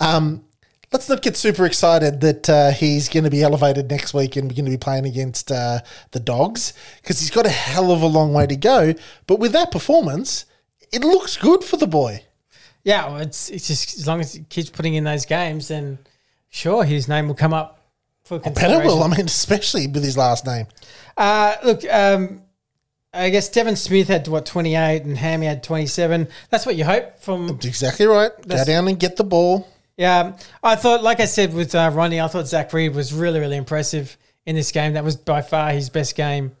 [0.00, 0.44] Um,
[0.92, 4.48] let's not get super excited that uh, he's going to be elevated next week and
[4.48, 5.80] we're going to be playing against uh,
[6.12, 8.94] the Dogs because he's got a hell of a long way to go.
[9.26, 10.46] But with that performance,
[10.92, 12.24] it looks good for the boy.
[12.84, 15.98] Yeah, well, it's it's just as long as he keeps putting in those games, then
[16.48, 17.80] sure, his name will come up
[18.24, 18.86] for Better consideration.
[18.86, 20.66] will, I mean, especially with his last name.
[21.16, 22.42] Uh, look, um,
[23.12, 26.28] I guess Devon Smith had what twenty eight, and Hammy had twenty seven.
[26.50, 27.48] That's what you hope from.
[27.48, 28.30] That's exactly right.
[28.46, 29.68] Go down and get the ball.
[29.96, 33.40] Yeah, I thought, like I said with uh, Ronnie, I thought Zach Reid was really,
[33.40, 34.92] really impressive in this game.
[34.92, 36.52] That was by far his best game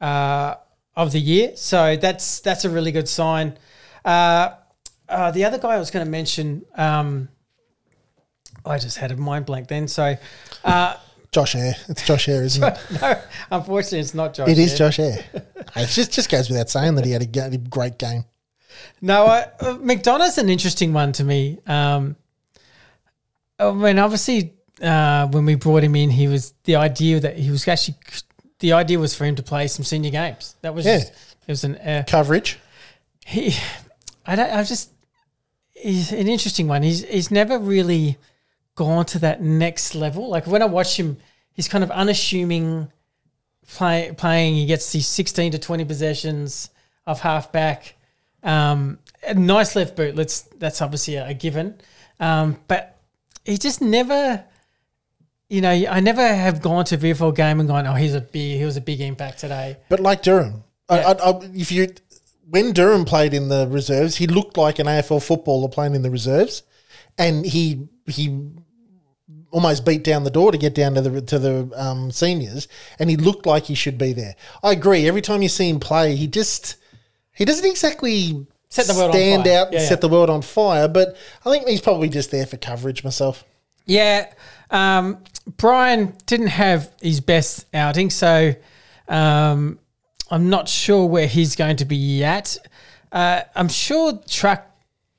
[0.00, 0.56] uh,
[0.96, 1.56] of the year.
[1.56, 3.56] So that's that's a really good sign.
[4.04, 4.54] Uh,
[5.08, 7.28] uh, the other guy I was going to mention, um,
[8.64, 9.88] I just had a mind blank then.
[9.88, 10.16] So,
[10.64, 10.96] uh,
[11.32, 11.74] Josh Air.
[11.88, 12.78] It's Josh Air, isn't it?
[13.00, 14.48] no, unfortunately, it's not Josh.
[14.48, 14.78] It is Air.
[14.78, 15.24] Josh Air.
[15.76, 18.24] it just just goes without saying that he had a, great game.
[19.00, 21.58] No, I, uh, McDonough's an interesting one to me.
[21.66, 22.16] Um,
[23.58, 27.50] I mean, obviously, uh, when we brought him in, he was the idea that he
[27.50, 27.96] was actually
[28.58, 30.56] the idea was for him to play some senior games.
[30.62, 30.98] That was Yeah.
[31.00, 32.58] just, it was an uh, Coverage.
[33.26, 33.54] he.
[34.24, 34.50] I don't.
[34.50, 34.90] I just
[35.72, 36.82] he's an interesting one.
[36.82, 38.18] He's he's never really
[38.74, 40.28] gone to that next level.
[40.28, 41.18] Like when I watch him,
[41.52, 42.90] he's kind of unassuming.
[43.68, 46.70] Play, playing, he gets these sixteen to twenty possessions
[47.06, 47.94] of halfback.
[48.42, 50.16] Um, a nice left boot.
[50.16, 51.78] Let's that's obviously a, a given.
[52.18, 53.00] Um, but
[53.44, 54.44] he just never,
[55.48, 58.20] you know, I never have gone to a VFL game and gone, oh, he's a
[58.20, 59.76] big, he was a big impact today.
[59.88, 61.94] But like Durham, I, I, I, if you
[62.48, 66.10] when Durham played in the reserves, he looked like an AFL footballer playing in the
[66.10, 66.62] reserves,
[67.16, 68.50] and he he
[69.50, 73.10] almost beat down the door to get down to the to the um, seniors, and
[73.10, 74.34] he looked like he should be there.
[74.62, 75.06] I agree.
[75.06, 76.76] Every time you see him play, he just
[77.32, 79.96] he doesn't exactly Set the world on stand out and Yeah, set yeah.
[79.96, 80.88] the world on fire.
[80.88, 83.44] But I think he's probably just there for coverage myself.
[83.84, 84.32] Yeah,
[84.70, 85.22] um,
[85.58, 88.54] Bryan didn't have his best outing, so
[89.08, 89.78] um,
[90.30, 92.56] I'm not sure where he's going to be at.
[93.10, 94.66] Uh, I'm sure Truck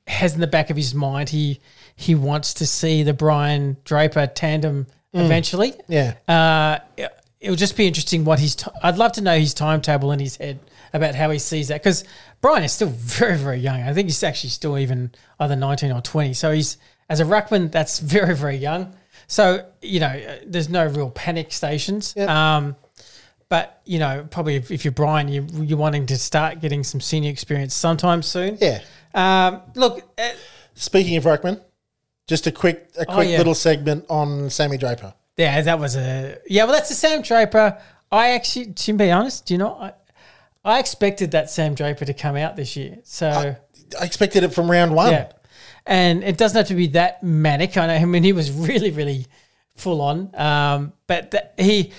[0.08, 1.60] has in the back of his mind he
[2.04, 5.74] he wants to see the Bryan Draper tandem eventually.
[5.88, 6.14] Yeah.
[6.28, 8.56] Uh, it- it'll just be interesting what he's.
[8.56, 10.60] T- I'd love to know his timetable in his head
[10.94, 12.04] about how he sees that because
[12.42, 12.88] Bryan is still
[13.20, 13.82] very very young.
[13.82, 16.34] I think he's actually still even either 19 or 20.
[16.34, 16.78] So he's
[17.10, 18.94] as a ruckman, that's very very young.
[19.28, 22.14] So you know, uh, there's no real panic stations.
[22.16, 22.30] Yep.
[22.30, 22.76] Um,
[23.50, 27.02] but you know, probably if, if you're Bryan, you you're wanting to start getting some
[27.02, 28.58] senior experience sometime soon.
[28.62, 28.82] Yeah.
[29.14, 30.30] Um, look, uh,
[30.76, 31.62] Speaking of Ruckman,
[32.28, 33.38] just a quick a quick Oh, yeah.
[33.38, 35.14] little segment on Sammy Draper.
[35.38, 36.64] Yeah, that was a yeah.
[36.66, 37.78] Well, that's the Sam Draper.
[38.12, 39.94] I actually, to be honest, do you know, I,
[40.64, 43.00] I expected that Sam Draper to come out this year.
[43.04, 43.56] So
[44.00, 45.12] I expected it from round one.
[45.12, 45.32] yeah,
[45.86, 47.76] and it doesn't have to be that manic.
[47.78, 47.94] I know.
[47.96, 49.26] I mean, he was really, really
[49.76, 50.30] full on.
[50.36, 51.92] Um, but that, he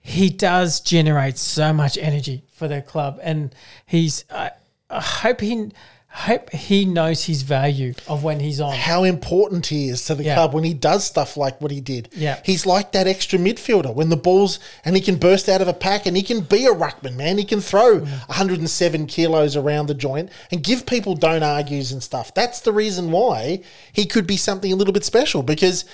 [0.00, 3.54] he does generate so much energy for the club, and
[3.86, 4.24] he's.
[4.30, 4.52] I,
[4.88, 5.72] I hope he.
[6.18, 8.74] Hope he knows his value of when he's on.
[8.74, 10.34] how important he is to the Yeah.
[10.34, 12.08] club when he does stuff like what he did.
[12.16, 12.38] Yeah.
[12.42, 15.74] He's like that extra midfielder when the ball's and he can burst out of a
[15.74, 17.36] pack and he can be a ruckman, man.
[17.36, 18.08] He can throw Mm.
[18.28, 22.32] 107 kilos around the joint and give people don't argues and stuff.
[22.32, 23.60] That's the reason why
[23.92, 25.84] he could be something a little bit special because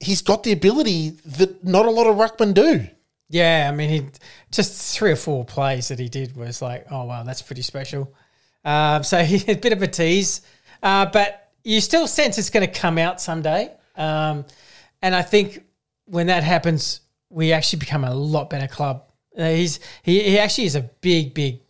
[0.00, 2.88] he's got the ability that not a lot of ruckmen do.
[3.30, 4.06] Yeah, I mean, he
[4.50, 8.12] just three or four plays that he did was like, oh wow, that's pretty special.
[8.68, 10.42] Um, so a bit of a tease,
[10.82, 13.72] uh, but you still sense it's going to come out someday.
[13.96, 14.44] Um,
[15.00, 15.64] and I think
[16.04, 17.00] when that happens,
[17.30, 19.04] we actually become a lot better club.
[19.36, 21.60] Uh, he's he, he actually is a big big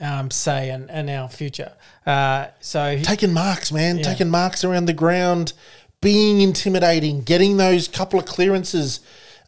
[0.00, 1.72] um, say in, in our future.
[2.04, 5.52] Uh, so he, taking marks, man, taking marks around the ground,
[6.00, 9.00] being intimidating, getting those couple of clearances,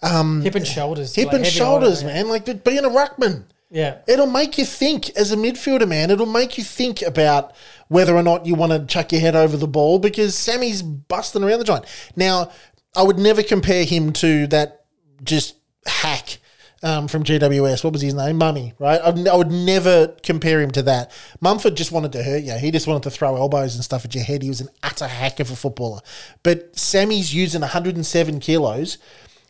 [0.02, 2.28] um, hip and shoulders, hip like and shoulders, man.
[2.28, 3.44] Like being a ruckman.
[3.70, 6.10] Yeah, It'll make you think as a midfielder, man.
[6.10, 7.54] It'll make you think about
[7.86, 11.44] whether or not you want to chuck your head over the ball because Sammy's busting
[11.44, 11.84] around the joint.
[12.16, 12.50] Now,
[12.96, 14.86] I would never compare him to that
[15.22, 15.54] just
[15.86, 16.38] hack
[16.82, 17.84] um, from GWS.
[17.84, 18.38] What was his name?
[18.38, 19.00] Mummy, right?
[19.00, 21.12] I'd, I would never compare him to that.
[21.40, 22.54] Mumford just wanted to hurt you.
[22.54, 24.42] He just wanted to throw elbows and stuff at your head.
[24.42, 26.00] He was an utter hack of a footballer.
[26.42, 28.98] But Sammy's using 107 kilos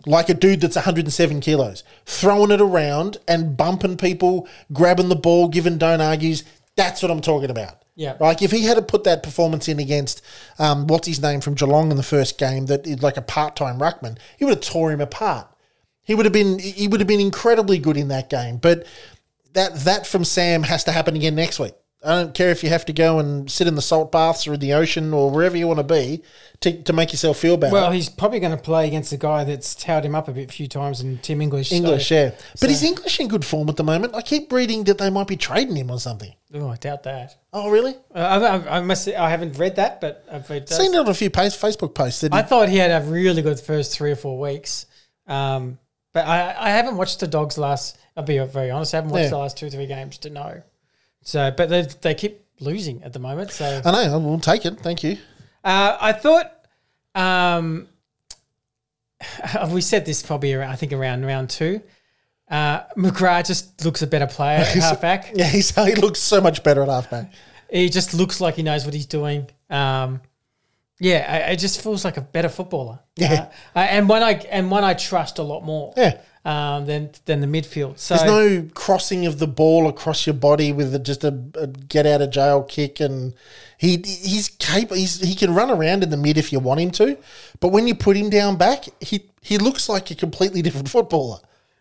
[0.06, 5.48] like a dude that's 107 kilos, throwing it around and bumping people, grabbing the ball,
[5.48, 6.44] giving don't argues.
[6.76, 7.80] That's what I'm talking about.
[7.96, 8.16] Yeah.
[8.18, 10.22] Like if he had to put that performance in against
[10.58, 13.78] um, what's his name from Geelong in the first game, that is like a part-time
[13.78, 15.46] ruckman, he would have tore him apart.
[16.02, 18.56] He would have been he would have been incredibly good in that game.
[18.56, 18.86] But
[19.52, 21.74] that that from Sam has to happen again next week.
[22.02, 24.54] I don't care if you have to go and sit in the salt baths or
[24.54, 26.22] in the ocean or wherever you want to be
[26.60, 27.74] to, to make yourself feel better.
[27.74, 30.48] Well, he's probably going to play against a guy that's towed him up a bit
[30.48, 31.68] a few times in Tim English.
[31.68, 32.30] so- English, yeah.
[32.52, 34.14] But so- is English in good form at the moment?
[34.14, 36.32] I keep reading that they might be trading him or something.
[36.54, 37.36] Oh, I doubt that.
[37.52, 37.94] Oh, really?
[38.14, 38.18] Uh,
[38.68, 39.04] I, I, must.
[39.04, 40.46] Say, I haven't read that, but I've.
[40.46, 42.24] Seen it on a few post, Facebook posts.
[42.24, 44.86] I thought he had a really good first three or four weeks,
[45.26, 45.78] um,
[46.12, 47.98] but I, I haven't watched the Dogs last.
[48.16, 48.94] I'll be very honest.
[48.94, 49.30] I haven't watched Yeah.
[49.30, 50.62] the last two or three games to know.
[51.22, 53.50] So, but they they keep losing at the moment.
[53.52, 54.18] So I know.
[54.18, 54.80] We'll take it.
[54.80, 55.18] Thank you.
[55.64, 56.56] uh, I thought.
[57.14, 57.88] Um,
[59.70, 61.82] we said this probably around, I think around round two.
[62.50, 65.32] Uh, McGrath just looks a better player at halfback.
[65.34, 67.32] Yeah, he's, he looks so much better at halfback.
[67.70, 69.46] He just looks like he knows what he's doing.
[69.68, 70.20] Um,
[70.98, 72.98] yeah, it just feels like a better footballer.
[73.16, 73.50] Yeah.
[73.74, 75.94] Uh, and one I and one I trust a lot more.
[75.96, 76.20] Yeah.
[76.42, 77.98] Um, than than the midfield.
[77.98, 81.66] So There's no crossing of the ball across your body with a, just a, a
[81.66, 83.34] get out of jail kick, and
[83.76, 84.96] he he's capable.
[84.96, 87.18] He's, he can run around in the mid if you want him to,
[87.60, 91.40] but when you put him down back, he he looks like a completely different footballer.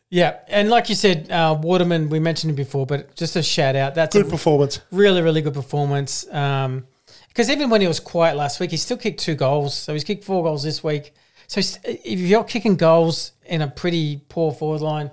[0.10, 2.10] yeah, and like you said, uh, Waterman.
[2.10, 3.96] We mentioned him before, but just a shout out.
[3.96, 4.82] That's Good performance.
[4.92, 6.28] really really good performance.
[6.34, 6.86] Um,
[7.30, 9.74] because even when he was quiet last week, he still kicked two goals.
[9.74, 11.14] So he's kicked four goals this week.
[11.50, 15.08] So if you're kicking goals in a pretty poor forward line,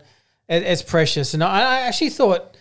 [0.49, 1.33] it, it's precious.
[1.35, 2.55] And I, I actually thought,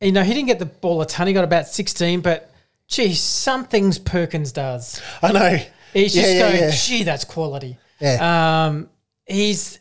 [0.00, 1.26] you know, he didn't get the ball a ton.
[1.26, 2.52] He got about 16, but
[2.86, 5.00] geez, some things Perkins does.
[5.22, 5.58] I know.
[5.94, 6.70] He's just Yeah, yeah, going, yeah.
[6.70, 7.78] gee, that's quality.
[7.98, 8.66] Yeah.
[8.66, 8.90] Um,
[9.24, 9.78] he's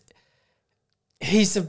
[1.20, 1.68] he's a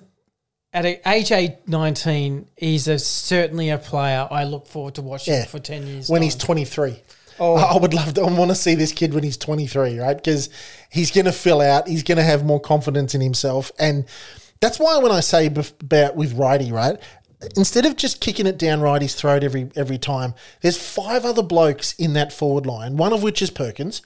[0.72, 5.35] at a, age eight, 19, he's a, certainly a player I look forward to watching
[5.35, 5.45] Yeah.
[5.45, 6.09] for 10 years.
[6.09, 6.25] when time.
[6.25, 7.01] he's 23.
[7.39, 7.57] Oh.
[7.57, 8.22] I would love to.
[8.22, 10.16] I want to see this kid when he's 23, right?
[10.16, 10.51] Because
[10.91, 11.89] he's going to fill out.
[11.89, 14.05] He's going to have more confidence in himself, and
[14.61, 16.99] that's why when I say bef- about with Wrighty, right?
[17.57, 21.93] Instead of just kicking it down Wrighty's throat every every time, there's five other blokes
[21.95, 22.97] in that forward line.
[22.97, 24.01] One of which is Perkins.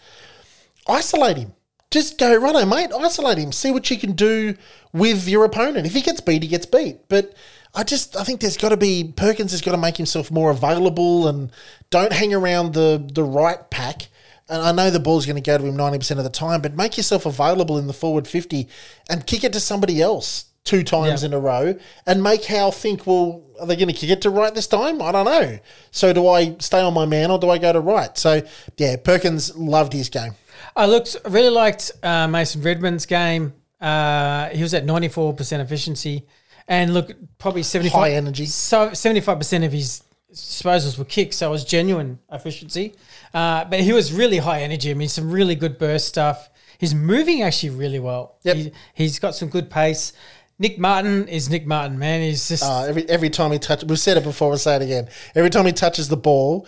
[0.89, 1.53] Isolate him.
[1.91, 2.91] Just go, righto, mate.
[2.93, 3.53] Isolate him.
[3.53, 4.55] See what you can do
[4.93, 5.87] with your opponent.
[5.87, 7.09] If he gets beat, he gets beat.
[7.09, 7.35] But
[7.75, 10.51] I just, I think there's got to be Perkins has got to make himself more
[10.51, 11.51] available and
[11.91, 14.09] don't hang around the the Wright pack.
[14.51, 16.61] And I know the ball's going to go to him ninety percent of the time,
[16.61, 18.69] but make yourself available in the forward fifty
[19.09, 21.29] and kick it to somebody else two times Yeah.
[21.29, 21.75] in a row
[22.07, 25.01] and make Hal think, well, are they going to kick it to Wright this time?
[25.01, 25.59] I don't know.
[25.91, 28.17] So do I stay on my man or do I go to Wright?
[28.19, 28.43] So
[28.77, 30.33] yeah, Perkins loved his game.
[30.77, 33.53] I looked really liked uh, Mason Redman's game.
[33.81, 36.27] Uh, he was at ninety four percent efficiency,
[36.67, 38.47] and look, probably seventy five High energy.
[38.47, 40.03] So seventy five percent of his
[40.33, 42.95] disposals were kicks, so it was genuine efficiency.
[43.33, 44.91] Uh, but he was really high energy.
[44.91, 46.51] I mean, some really good burst stuff.
[46.79, 48.37] He's moving actually really well.
[48.43, 48.57] Yep.
[48.57, 50.13] He, he's got some good pace.
[50.59, 52.21] Nick Martin is Nick Martin, man.
[52.21, 54.83] He's just Uh, every every time he touches, we've said it before, we'll say it
[54.83, 55.09] again.
[55.35, 56.67] Every time he touches the ball,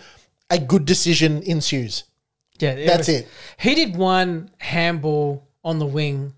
[0.49, 2.05] a good decision ensues.
[2.61, 2.75] Yeah.
[2.85, 3.27] that's was- it.
[3.57, 6.33] He did one handball on the wing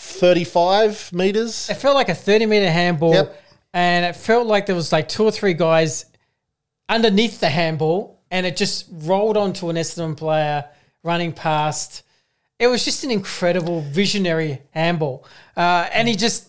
[0.00, 1.68] Thirty-five meters.
[1.68, 3.42] it felt like a 30 meter handball Yep.
[3.74, 6.06] and it felt like there was like two or three guys
[6.88, 10.64] underneath the handball and it just rolled onto an Essendon player
[11.02, 12.02] running past
[12.58, 15.24] it was just an incredible visionary handball
[15.56, 16.48] uh, and he just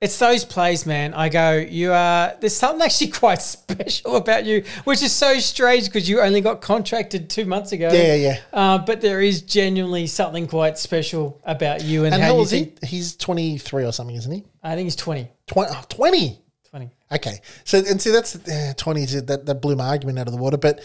[0.00, 4.62] it's those plays man i go you are there's something actually quite special about you
[4.84, 8.38] which is so strange because you only got contracted two months ago Yeah, yeah.
[8.52, 12.38] uh, but there is genuinely something quite special about you and, And how how you
[12.40, 12.86] old is think, he?
[12.96, 14.44] He's twenty-three or something, isn't he?
[14.62, 15.70] i think he's 20 Twenty.
[15.74, 16.42] oh, 20.
[16.70, 17.40] 20 Okay.
[17.64, 19.02] So and see that's uh, twenty.
[19.02, 20.80] is- That that blew my argument out of the water, but.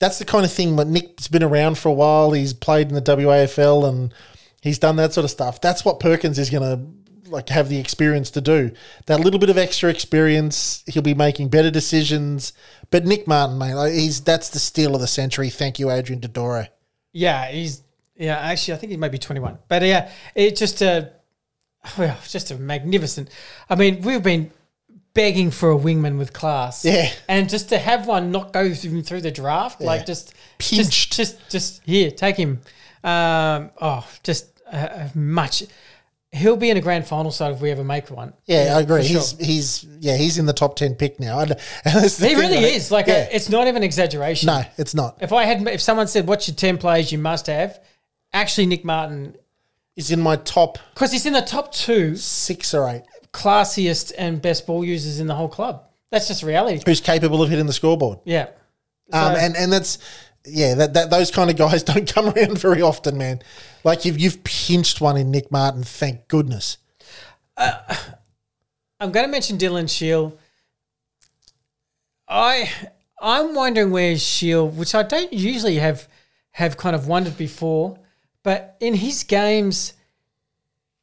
[0.00, 0.76] That's the kind of thing.
[0.76, 2.30] But Nick's been around for a while.
[2.30, 4.14] He's played in the WAFL and
[4.62, 5.60] he's done that sort of stuff.
[5.60, 8.72] That's what Perkins is going to like have the experience to do.
[9.06, 12.52] That little bit of extra experience, he'll be making better decisions.
[12.90, 15.50] But Nick Martin, mate, like, he's that's the steal of the century.
[15.50, 16.68] Thank you, Adrian Dodoro.
[17.12, 17.82] Yeah, he's
[18.16, 18.38] yeah.
[18.38, 19.58] Actually, I think he might be twenty one.
[19.68, 21.12] But yeah, it just a
[21.96, 23.30] well, just a magnificent.
[23.68, 24.50] I mean, we've been
[25.14, 26.84] begging for a wingman with class.
[26.84, 27.10] Yeah.
[27.28, 31.12] and just to have one not go through, through the draft, like just Pinched.
[31.12, 32.60] just just just here, take him.
[33.02, 35.64] Um, oh, just uh, much.
[36.32, 38.34] He'll be in a grand final side if we ever make one.
[38.44, 39.00] Yeah, I agree.
[39.02, 39.20] for sure.
[39.38, 41.38] He's he's yeah he's in the top ten pick now.
[41.40, 41.50] And
[41.84, 42.90] that's the He thing, really is.
[42.90, 43.28] Like, yeah.
[43.30, 44.46] a, it's not even exaggeration.
[44.48, 45.16] no, it's not.
[45.22, 47.80] If I had, if someone said, "What's your ten players you must have?"
[48.34, 49.36] Actually, Nick Martin,
[49.96, 53.02] He's in my top because he's in the top two six or eight.
[53.32, 55.84] classiest and best ball users in the whole club.
[56.10, 56.82] That's just reality.
[56.84, 58.18] Who's capable of hitting the scoreboard?
[58.24, 58.48] Yeah.
[59.12, 59.98] Um, So- and and that's
[60.50, 63.40] yeah that, that those kind of guys don't come around very often, man.
[63.84, 65.82] Like you've you've pinched one in Nick Martin.
[65.82, 66.78] Thank goodness.
[67.56, 67.78] Uh,
[69.00, 70.36] I'm going to mention Dylan Shiel.
[72.28, 72.70] I
[73.20, 76.08] I'm wondering where Shiel, which I don't usually have
[76.52, 77.98] have kind of wondered before,
[78.42, 79.94] but in his games,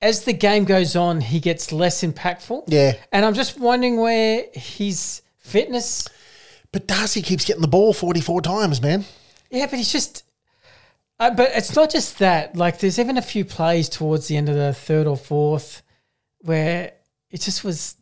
[0.01, 2.63] as the game goes on, he gets less impactful.
[2.67, 2.93] Yeah.
[3.11, 6.07] and I'm just wondering where his fitness.
[6.71, 9.05] But Darcy keeps getting the ball forty four times, man.
[9.49, 10.23] Yeah, but he's just.
[11.19, 12.55] Uh, but it's not just that.
[12.57, 15.81] Like, there's even a few plays towards the end of the third or fourth
[16.41, 16.91] where
[17.31, 17.95] it just was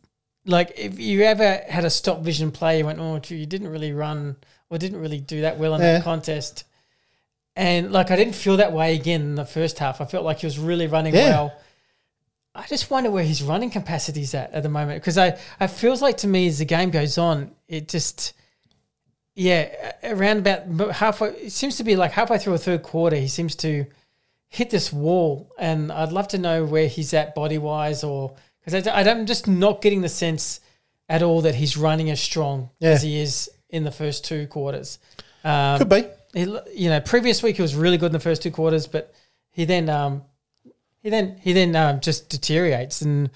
[0.46, 3.68] like if you ever had a stop vision play, you went, "Oh, gee, you didn't
[3.68, 4.36] really run
[4.68, 5.92] or didn't really do that well in Yeah.
[5.94, 6.64] that contest."
[7.56, 10.00] And like, I didn't feel that way again in the first half.
[10.00, 11.30] I felt like he was really running Yeah.
[11.30, 11.52] well.
[12.56, 16.02] I just wonder where his running capacity's at at the moment because I, it feels
[16.02, 18.32] like to me as the game goes on, it just
[19.34, 21.30] yeah, around about halfway.
[21.30, 23.16] It seems to be like halfway through a third quarter.
[23.16, 23.86] He seems to
[24.48, 28.86] hit this wall, and I'd love to know where he's at body wise, or because
[28.86, 30.60] I, am just not getting the sense
[31.08, 32.90] at all that he's running as strong Yeah.
[32.90, 34.98] as he is in the first two quarters.
[35.42, 36.04] Um, Could be.
[36.32, 39.12] he, you know, previous week he was really good in the first two quarters, but
[39.50, 40.22] he then um,
[41.02, 43.30] he then he then um, just deteriorates and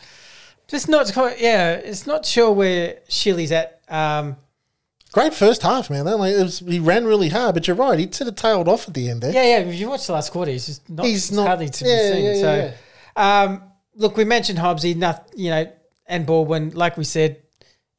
[0.68, 1.40] just not quite.
[1.40, 3.80] Yeah, it's not sure where Shilly's at.
[3.88, 4.36] Um,
[5.12, 6.04] Great first half, man.
[6.04, 7.98] Like, it was, he ran really hard, but you're right.
[7.98, 9.32] He sort of tailed off at the end there.
[9.32, 9.58] yeah, yeah.
[9.60, 11.06] If you watch the last quarter, he's just not.
[11.06, 12.24] He's not- hardly to yeah, be seen.
[12.24, 12.74] yeah, yeah, so,
[13.16, 13.62] Um,
[13.94, 15.70] look, we mentioned Hobbsy, not you know,
[16.06, 16.70] and Baldwin.
[16.70, 17.38] Like we said,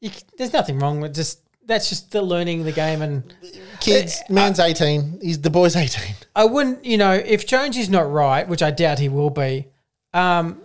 [0.00, 3.34] you, there's nothing wrong with just that's just the learning the game and.
[3.80, 5.20] Kids, Uh, man's 18.
[5.22, 6.14] He's the boy's 18.
[6.36, 9.68] I wouldn't, you know, if Jones is not right, which I doubt he will be,
[10.12, 10.60] um,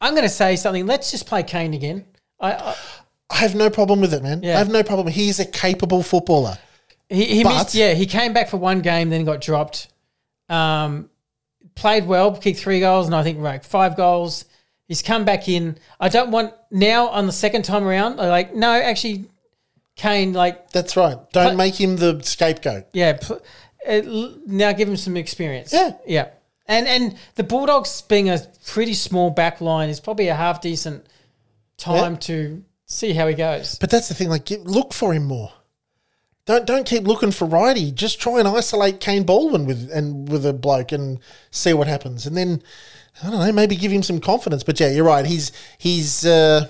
[0.00, 0.84] I'm going to say something.
[0.86, 2.04] Let's just play Kaine again.
[2.40, 2.74] I, I
[3.30, 4.42] I have no problem with it, man.
[4.42, 4.54] Yeah.
[4.54, 5.08] I have no problem.
[5.08, 6.58] He's a capable footballer.
[7.08, 9.88] he, he But- missed, yeah, he came back for one game, then got dropped.
[10.48, 11.08] Um,
[11.74, 14.44] played well, kicked three goals, and I think like five goals.
[14.86, 15.78] He's come back in.
[15.98, 18.20] I don't want now on the second time around.
[18.20, 19.24] I like no, actually,
[19.96, 21.16] Kaine, like That's right.
[21.32, 22.84] Don't But- make him the scapegoat.
[22.92, 23.40] Yeah, pl-
[23.88, 25.72] uh, l- now give him some experience.
[25.72, 25.92] Yeah.
[26.06, 26.28] yeah,
[26.66, 31.06] and and the Bulldogs being a pretty small back line is probably a half decent
[31.78, 32.62] time to
[32.94, 33.76] see how he goes.
[33.78, 34.28] But that's the thing.
[34.28, 35.52] Like, get, look for him more.
[36.46, 37.94] Don't don't keep looking for Wrighty.
[37.94, 41.18] Just try and isolate Kaine Baldwin with and with a bloke and
[41.50, 42.26] see what happens.
[42.26, 42.62] And then
[43.22, 44.62] I don't know, maybe give him some confidence.
[44.62, 45.24] But yeah, you're right.
[45.24, 46.68] He's he's uh,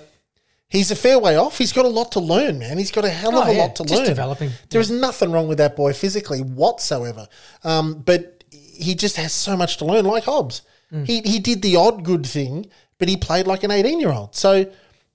[0.68, 1.58] he's a fair way off.
[1.58, 2.78] He's got a lot to learn, man.
[2.78, 4.06] He's got a hell of Oh, a yeah, lot to just learn.
[4.06, 4.50] developing.
[4.70, 7.26] There is nothing wrong with that boy physically whatsoever.
[7.64, 10.62] Um, but he just has so much to learn, like Hobbs.
[10.92, 11.04] Mm.
[11.04, 12.66] He he did the odd good thing,
[12.98, 14.36] but he played like an 18 year old.
[14.36, 14.70] So,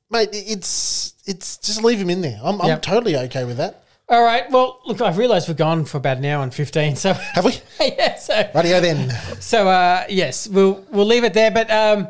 [0.09, 2.39] mate, it's it's just leave him in there.
[2.43, 2.81] I'm, I'm Yep.
[2.81, 3.83] totally okay with that.
[4.07, 4.49] All right.
[4.49, 6.95] Well, look, I've realised we're gone for about an hour and fifteen.
[6.95, 7.53] So Have we?
[7.79, 8.15] yeah.
[8.15, 9.11] So Radio then.
[9.39, 11.51] so uh, yes, we'll we'll leave it there.
[11.51, 12.07] But um,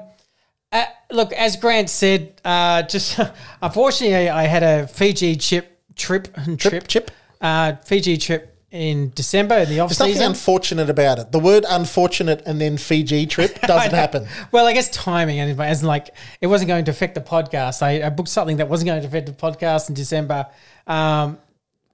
[0.72, 3.20] uh, look, as Grant said, uh, just
[3.62, 7.12] unfortunately, I had a Fiji chip trip and trip chip.
[7.42, 11.32] uh, Fiji trip in December in the off There's nothing unfortunate about it.
[11.32, 14.28] The word unfortunate and then Fiji trip doesn't happen.
[14.52, 16.10] Well, I guess timing, and as in like
[16.42, 17.82] it wasn't going to affect the podcast.
[17.82, 20.48] I, I booked something that wasn't going to affect the podcast in December.
[20.86, 21.40] Um,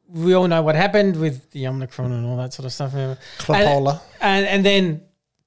[0.09, 2.93] we all know what happened with the Omicron and all that sort of stuff.
[2.93, 3.17] And,
[4.21, 5.01] and, and then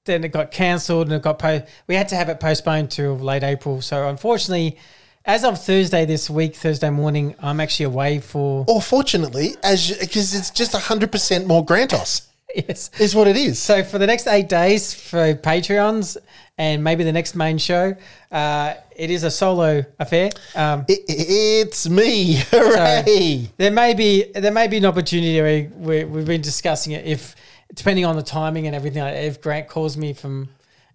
[0.05, 3.13] then it got cancelled and it got po- we had to have it postponed to
[3.13, 3.81] late April.
[3.81, 4.77] So unfortunately,
[5.25, 10.33] as of Thursday this week, Thursday morning, I'm actually away for Or fortunately, as because
[10.33, 12.89] it's just 100% more Grantos, yes.
[12.99, 13.59] is what it is.
[13.59, 16.17] So for the next eight days for Patreons
[16.57, 17.95] and maybe the next main show,
[18.31, 20.29] uh, it is a solo affair.
[20.55, 22.33] Um, It- it's me.
[22.51, 23.49] Hooray.
[23.57, 27.35] there may be there may be an opportunity where we, we've been discussing it if
[27.73, 29.03] depending on the timing and everything.
[29.03, 30.49] like, If Grant calls me from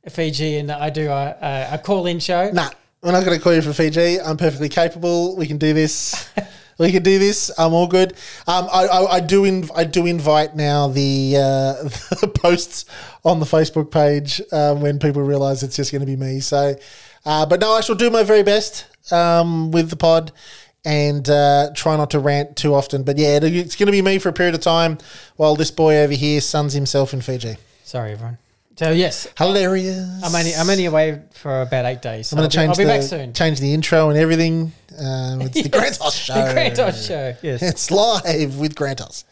[0.08, 2.70] Fiji and I do a, a, a call in show, Nah,
[3.04, 4.20] we're not going to call you from Fiji.
[4.20, 5.36] I'm perfectly capable.
[5.36, 6.28] We can do this.
[6.78, 7.50] we can do this.
[7.58, 8.12] I'm all good.
[8.46, 11.82] Um, I, I, I do inv- I do invite now the, uh,
[12.20, 12.86] the posts
[13.24, 16.40] on the Facebook page um, when people realise it's just going to be me.
[16.40, 16.74] So,
[17.26, 20.32] uh, but no, I shall do my very best um, with the pod
[20.86, 23.02] and uh, try not to rant too often.
[23.02, 24.98] But yeah, it- it's going to be me for a period of time
[25.36, 27.56] while this boy over here suns himself in Fiji.
[27.84, 28.38] sorry everyone.
[28.76, 30.20] So yes, Hilarious.
[30.24, 32.28] I'm only I'm only away for about eight days.
[32.28, 33.32] So I'm going to change I'll be the back soon.
[33.32, 34.72] change the intro and everything.
[34.98, 36.34] Um, it's the Grantos show.
[36.34, 37.36] The Grantos show.
[37.40, 37.62] Yes.
[37.62, 39.24] It's live with Grantos.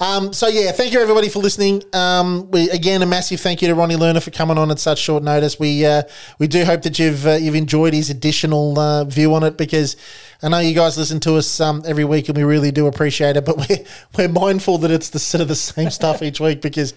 [0.00, 1.82] Um, so yeah, thank you everybody for listening.
[1.92, 5.00] Um, we again a massive thank you to Ronnie Lerner for coming on at such
[5.00, 5.58] short notice.
[5.58, 6.02] We uh,
[6.38, 9.96] we do hope that you've uh, you've enjoyed his additional uh, view on it because
[10.42, 13.36] I know you guys listen to us um, every week and we really do appreciate
[13.36, 13.44] it.
[13.44, 13.84] But we're
[14.16, 16.94] we're mindful that it's the sort of the same stuff each week because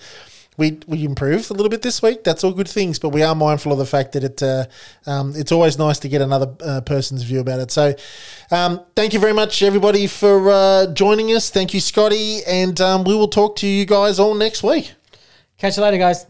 [0.59, 2.23] we we improved a little bit this week.
[2.23, 4.65] That's all good things, but we are mindful of the fact that it uh,
[5.07, 7.71] um, it's always nice to get another uh, person's view about it.
[7.71, 7.95] So,
[8.51, 11.49] um, thank you very much, everybody, for uh, joining us.
[11.49, 14.93] Thank you, Scotty, and um, we will talk to you guys all next week.
[15.57, 16.25] Catch you later, guys.